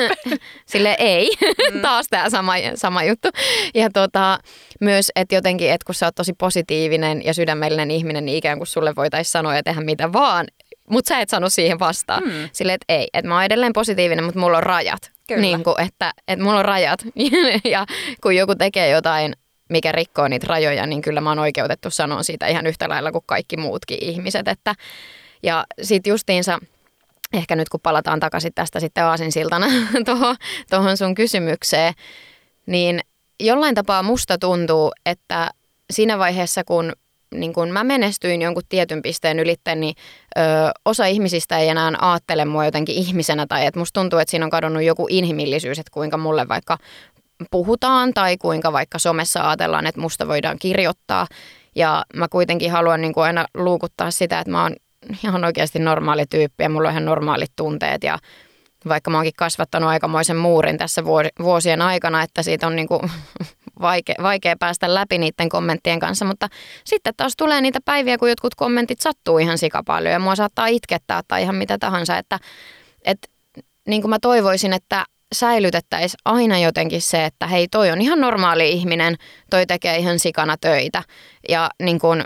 [0.66, 1.30] Sille ei.
[1.72, 1.80] Mm.
[1.80, 3.28] Taas tämä sama, sama juttu.
[3.74, 4.38] Ja tota,
[4.80, 8.66] myös, että jotenkin, että kun sä oot tosi positiivinen ja sydämellinen ihminen, niin ikään kuin
[8.66, 10.46] sulle voitaisiin sanoa ja tehdä mitä vaan.
[10.90, 12.22] Mutta sä et sano siihen vastaan.
[12.24, 12.48] Mm.
[12.52, 13.08] Silleen, että ei.
[13.14, 15.12] Että mä oon edelleen positiivinen, mutta mulla on rajat.
[15.28, 15.40] Kyllä.
[15.40, 17.00] Niin kuin, että, että mulla on rajat.
[17.64, 17.86] ja
[18.22, 19.32] kun joku tekee jotain,
[19.68, 23.24] mikä rikkoo niitä rajoja, niin kyllä mä oon oikeutettu sanoa siitä ihan yhtä lailla kuin
[23.26, 24.48] kaikki muutkin ihmiset.
[24.48, 24.74] Että,
[25.42, 26.58] ja sitten justiinsa
[27.36, 29.66] ehkä nyt kun palataan takaisin tästä sitten aasinsiltana
[30.70, 31.94] tuohon, sun kysymykseen,
[32.66, 33.00] niin
[33.40, 35.50] jollain tapaa musta tuntuu, että
[35.90, 36.92] siinä vaiheessa kun
[37.34, 39.94] niin kun mä menestyin jonkun tietyn pisteen ylitte, niin
[40.38, 40.40] ö,
[40.84, 44.50] osa ihmisistä ei enää ajattele mua jotenkin ihmisenä tai että musta tuntuu, että siinä on
[44.50, 46.78] kadonnut joku inhimillisyys, että kuinka mulle vaikka
[47.50, 51.26] puhutaan tai kuinka vaikka somessa ajatellaan, että musta voidaan kirjoittaa.
[51.74, 54.76] Ja mä kuitenkin haluan niin kuin aina luukuttaa sitä, että mä oon
[55.24, 58.18] ihan oikeasti normaali tyyppi ja mulla on ihan normaalit tunteet ja
[58.88, 61.04] vaikka mä oonkin kasvattanut aikamoisen muurin tässä
[61.42, 63.00] vuosien aikana, että siitä on niin kuin
[64.22, 66.48] vaikea, päästä läpi niiden kommenttien kanssa, mutta
[66.84, 71.20] sitten taas tulee niitä päiviä, kun jotkut kommentit sattuu ihan sikapaljon ja mua saattaa itkettää
[71.28, 72.38] tai ihan mitä tahansa, että,
[73.04, 73.28] että
[73.88, 75.04] niin kuin mä toivoisin, että
[75.34, 79.16] säilytettäisiin aina jotenkin se, että hei toi on ihan normaali ihminen,
[79.50, 81.02] toi tekee ihan sikana töitä
[81.48, 82.24] ja niin kuin,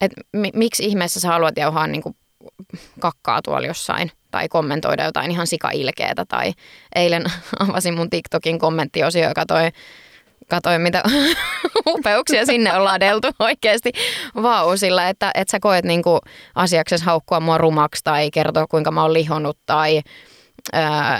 [0.00, 0.12] et,
[0.54, 2.16] miksi ihmeessä sä haluat jauhaa niin kuin
[3.00, 6.52] kakkaa tuolla jossain tai kommentoida jotain ihan sikailkeetä tai
[6.94, 7.24] eilen
[7.68, 9.70] avasin mun TikTokin kommenttiosio, joka toi
[10.48, 11.02] Katoin, mitä
[11.86, 13.92] upeuksia sinne on ladeltu oikeasti.
[14.42, 16.20] Vau, sillä että, että sä koet niinku
[16.54, 20.00] asiaksessa haukkua mua rumaksi tai kertoa, kuinka mä oon lihonnut tai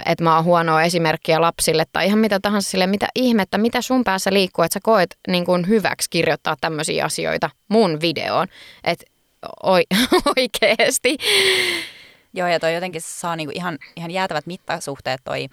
[0.06, 4.04] että mä oon huonoa esimerkkiä lapsille tai ihan mitä tahansa sille, mitä ihmettä, mitä sun
[4.04, 8.46] päässä liikkuu, että sä koet niin kuin hyväksi kirjoittaa tämmöisiä asioita mun videoon.
[8.84, 9.04] Että
[10.36, 11.16] oikeasti.
[12.34, 15.46] Joo, ja toi jotenkin saa niinku ihan, ihan jäätävät mittasuhteet toi,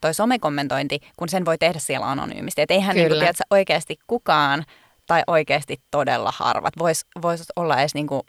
[0.00, 2.62] toi somekommentointi, kun sen voi tehdä siellä anonyymisti.
[2.62, 4.64] Että eihän niinku, tiedätkö, oikeasti kukaan
[5.06, 8.26] tai oikeasti todella harvat voisi vois olla edes niinku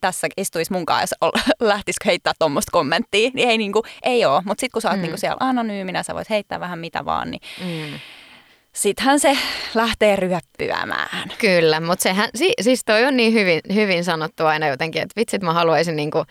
[0.00, 4.42] tässä istuisi mun kanssa, jos lähtisikö heittää tuommoista kommenttia, niin ei, niinku, ei ole.
[4.44, 5.02] Mutta sitten kun sä oot mm.
[5.02, 7.98] niinku siellä anonyyminä, sä voit heittää vähän mitä vaan, niin mm.
[8.72, 9.38] sittenhän se
[9.74, 11.28] lähtee ryöppyämään.
[11.38, 12.28] Kyllä, mutta sehän,
[12.60, 16.24] siis toi on niin hyvin, hyvin sanottu aina jotenkin, että vitsit mä haluaisin niinku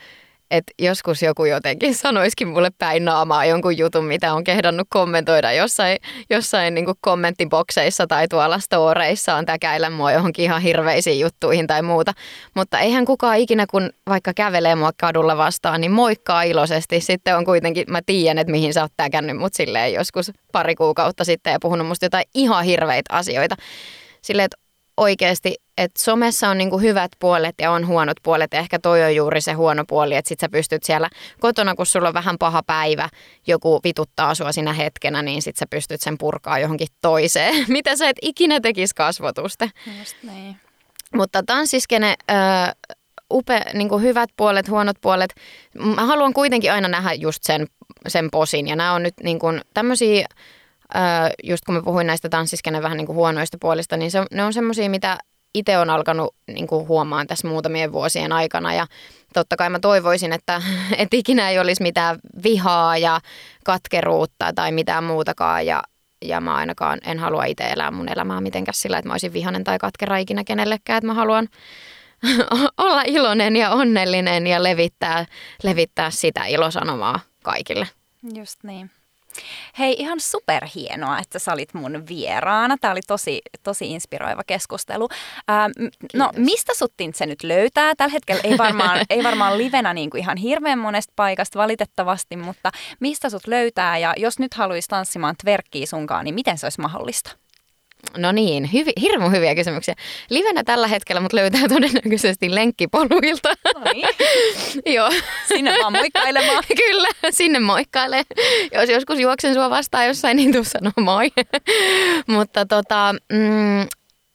[0.54, 5.98] että joskus joku jotenkin sanoisikin mulle päin naamaa jonkun jutun, mitä on kehdannut kommentoida jossain,
[6.30, 12.14] jossain niin kommenttibokseissa tai tuolla storeissa on täkäillä mua johonkin ihan hirveisiin juttuihin tai muuta.
[12.56, 17.02] Mutta eihän kukaan ikinä, kun vaikka kävelee mua kadulla vastaan, niin moikkaa iloisesti.
[17.02, 21.24] Sitten on kuitenkin, mä tiedän, että mihin sä oot täkännyt mut silleen joskus pari kuukautta
[21.24, 23.56] sitten ja puhunut musta jotain ihan hirveitä asioita.
[24.22, 24.63] Silleen, että
[24.98, 29.16] oikeasti, että somessa on niinku hyvät puolet ja on huonot puolet ja ehkä toi on
[29.16, 32.64] juuri se huono puoli, että sit sä pystyt siellä kotona, kun sulla on vähän paha
[32.64, 33.10] päivä,
[33.48, 38.10] joku vituttaa sua siinä hetkenä, niin sit sä pystyt sen purkaa johonkin toiseen, mitä sä
[38.10, 39.72] et ikinä tekisi kasvotuste.
[40.00, 40.56] Just niin.
[41.16, 42.72] Mutta tanssiskene, äh,
[43.34, 45.34] upe, niin hyvät puolet, huonot puolet,
[45.96, 47.68] mä haluan kuitenkin aina nähdä just sen,
[48.08, 49.40] sen posin ja nämä on nyt niin
[49.74, 50.28] tämmöisiä
[51.44, 54.54] just kun mä puhuin näistä tanssiskenen vähän niin kuin huonoista puolista, niin se, ne on
[54.54, 55.18] semmoisia, mitä
[55.54, 58.88] itse on alkanut niin kuin huomaan tässä muutamien vuosien aikana ja
[59.34, 60.62] totta kai mä toivoisin, että,
[60.98, 63.20] että ikinä ei olisi mitään vihaa ja
[63.66, 65.84] katkeruutta tai mitään muutakaan ja,
[66.26, 69.64] ja mä ainakaan en halua itse elää mun elämää mitenkään sillä, että mä olisin vihanen
[69.64, 71.48] tai katkera ikinä kenellekään, että mä haluan
[72.78, 75.26] olla iloinen ja onnellinen ja levittää,
[75.64, 77.88] levittää sitä ilosanomaa kaikille.
[78.36, 78.92] Just niin.
[79.80, 82.78] Hei, ihan superhienoa, että sä olit mun vieraana.
[82.82, 85.10] Tämä oli tosi, tosi inspiroiva keskustelu.
[85.50, 85.72] Ähm,
[86.14, 87.94] no, mistä sut se nyt löytää?
[87.98, 92.72] Tällä hetkellä ei varmaan, ei varmaan livenä niin kuin ihan hirveän monesta paikasta valitettavasti, mutta
[93.00, 93.98] mistä sut löytää?
[93.98, 97.32] Ja jos nyt haluaisi tanssimaan tverkkiä sunkaan, niin miten se olisi mahdollista?
[98.18, 99.96] No niin, hyvi, hirmu hyviä kysymyksiä.
[100.30, 103.50] Livenä tällä hetkellä mut löytää todennäköisesti lenkkipoluilta.
[103.76, 104.08] No niin.
[104.96, 105.10] Joo.
[105.48, 106.64] Sinne vaan moikkailemaan.
[106.86, 108.24] Kyllä, sinne moikkaile.
[108.72, 111.30] Jos joskus juoksen sua vastaan jossain, niin tuu sanoa moi.
[112.36, 113.88] Mutta tota, mm,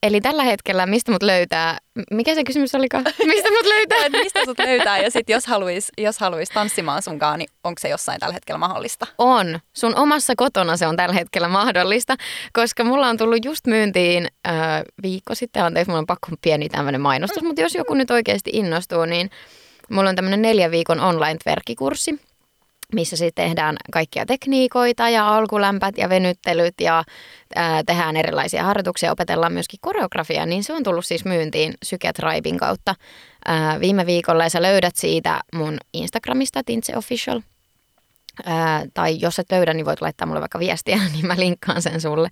[0.03, 1.79] Eli tällä hetkellä, mistä mut löytää,
[2.11, 3.05] mikä se kysymys olikaan?
[3.27, 4.09] Mistä mut löytää?
[4.09, 8.21] mistä sut löytää ja sitten jos haluaisi jos haluais tanssimaan sunkaan, niin onko se jossain
[8.21, 9.07] tällä hetkellä mahdollista?
[9.19, 9.61] On.
[9.77, 12.17] Sun omassa kotona se on tällä hetkellä mahdollista,
[12.53, 14.55] koska mulla on tullut just myyntiin äh,
[15.03, 19.05] viikko sitten, anteeksi, mulla on pakko pieni tämmöinen mainostus, mutta jos joku nyt oikeasti innostuu,
[19.05, 19.31] niin
[19.91, 22.21] mulla on tämmöinen neljän viikon online-verkkikurssi,
[22.95, 27.05] missä sitten tehdään kaikkia tekniikoita ja alkulämpät ja venyttelyt ja
[27.55, 32.95] ää, tehdään erilaisia harjoituksia, opetellaan myöskin koreografiaa, niin se on tullut siis myyntiin Syketribein kautta
[33.47, 37.41] ää, viime viikolla ja sä löydät siitä mun Instagramista Tintse Official.
[38.45, 42.01] Ää, tai jos et löydä, niin voit laittaa mulle vaikka viestiä, niin mä linkkaan sen
[42.01, 42.29] sulle.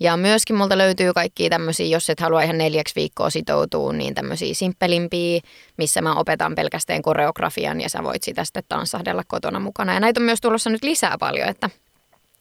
[0.00, 4.54] Ja myöskin multa löytyy kaikki tämmöisiä, jos et halua ihan neljäksi viikkoa sitoutua, niin tämmöisiä
[4.54, 5.40] simppelimpiä,
[5.78, 9.94] missä mä opetan pelkästään koreografian ja sä voit sitä sitten tanssahdella kotona mukana.
[9.94, 11.70] Ja näitä on myös tulossa nyt lisää paljon, että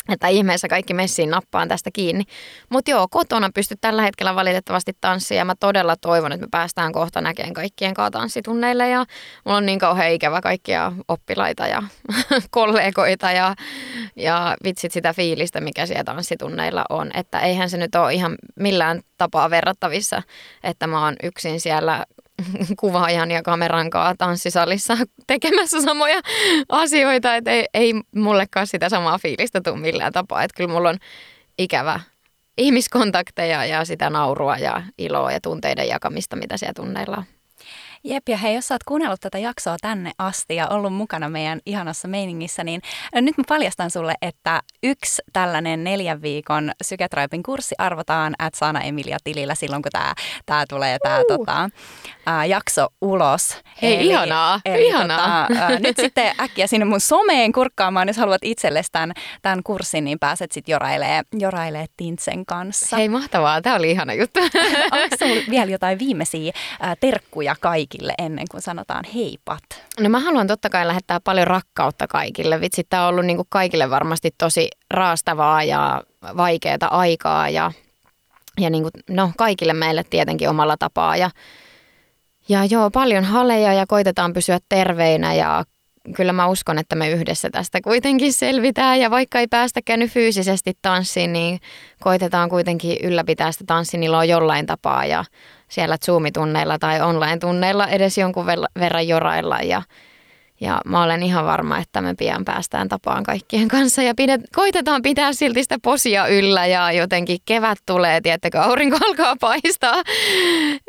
[0.09, 2.23] että ihmeessä kaikki messiin nappaan tästä kiinni.
[2.69, 6.91] Mutta joo, kotona pystyt tällä hetkellä valitettavasti tanssia ja mä todella toivon, että me päästään
[6.91, 9.05] kohta näkemään kaikkien kanssa tanssitunneille ja
[9.45, 11.83] mulla on niin kauhean ikävä kaikkia oppilaita ja
[12.51, 13.55] kollegoita ja,
[14.15, 17.11] ja vitsit sitä fiilistä, mikä siellä tanssitunneilla on.
[17.13, 20.21] Että eihän se nyt ole ihan millään tapaa verrattavissa,
[20.63, 22.05] että mä oon yksin siellä
[22.79, 26.21] kuvaajan ja kameran kanssa tanssisalissa tekemässä samoja
[26.69, 30.43] asioita, että ei, ei mullekaan sitä samaa fiilistä tule millään tapaa.
[30.43, 30.97] Että kyllä mulla on
[31.57, 31.99] ikävä
[32.57, 37.23] ihmiskontakteja ja sitä naurua ja iloa ja tunteiden jakamista, mitä siellä tunneilla on.
[38.05, 41.59] Jep, ja hei, jos sä oot kuunnellut tätä jaksoa tänne asti ja ollut mukana meidän
[41.65, 42.81] ihanassa meiningissä, niin
[43.15, 49.17] nyt mä paljastan sulle, että yksi tällainen neljän viikon Syketraipin kurssi arvotaan at Sana Emilia
[49.23, 50.13] tilillä silloin, kun tämä
[50.45, 51.37] tää tulee tämä uh.
[51.37, 51.69] tota,
[52.25, 53.57] ää, jakso ulos.
[53.81, 55.47] Hei, eli, ihanaa, eli, ihanaa.
[55.47, 60.03] Tota, ää, nyt sitten äkkiä sinne mun someen kurkkaamaan, jos haluat itsellesi tämän, tämän kurssin,
[60.03, 62.95] niin pääset sitten jorailee, jorailee Tintsen kanssa.
[62.95, 63.61] Hei, mahtavaa.
[63.61, 64.39] Tämä oli ihana juttu.
[64.91, 67.55] Onko vielä jotain viimeisiä ää, terkkuja
[67.93, 69.63] kaikille ennen kuin sanotaan heipat?
[69.99, 72.61] No mä haluan totta kai lähettää paljon rakkautta kaikille.
[72.61, 76.03] Vitsi, tämä on ollut niin kuin kaikille varmasti tosi raastavaa ja
[76.37, 77.71] vaikeaa aikaa ja,
[78.59, 81.17] ja niin kuin, no, kaikille meille tietenkin omalla tapaa.
[81.17, 81.29] Ja
[82.49, 85.63] ja joo, paljon haleja ja koitetaan pysyä terveinä ja
[86.15, 88.99] kyllä mä uskon, että me yhdessä tästä kuitenkin selvitään.
[88.99, 91.59] Ja vaikka ei päästäkään nyt fyysisesti tanssiin, niin
[92.01, 95.25] koitetaan kuitenkin ylläpitää sitä tanssiniloa jollain tapaa ja
[95.73, 98.45] siellä Zoom-tunneilla tai online-tunneilla edes jonkun
[98.79, 99.81] verran jorailla ja
[100.61, 105.01] ja mä olen ihan varma, että me pian päästään tapaan kaikkien kanssa ja pidet, koitetaan
[105.01, 110.01] pitää silti sitä posia yllä ja jotenkin kevät tulee, tiettäkö, aurinko alkaa paistaa.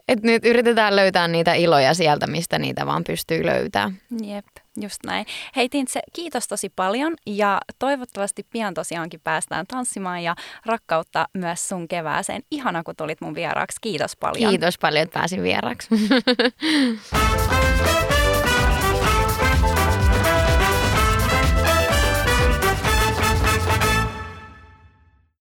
[0.09, 3.99] Et nyt yritetään löytää niitä iloja sieltä, mistä niitä vaan pystyy löytämään.
[4.25, 4.47] Jep,
[4.81, 5.27] just näin.
[5.57, 10.35] Hei Tintse, kiitos tosi paljon ja toivottavasti pian tosiaankin päästään tanssimaan ja
[10.67, 12.43] rakkautta myös sun kevääseen.
[12.51, 13.79] Ihana, kun tulit mun vieraaksi.
[13.81, 14.51] Kiitos paljon.
[14.51, 15.89] Kiitos paljon, että pääsin vieraaksi.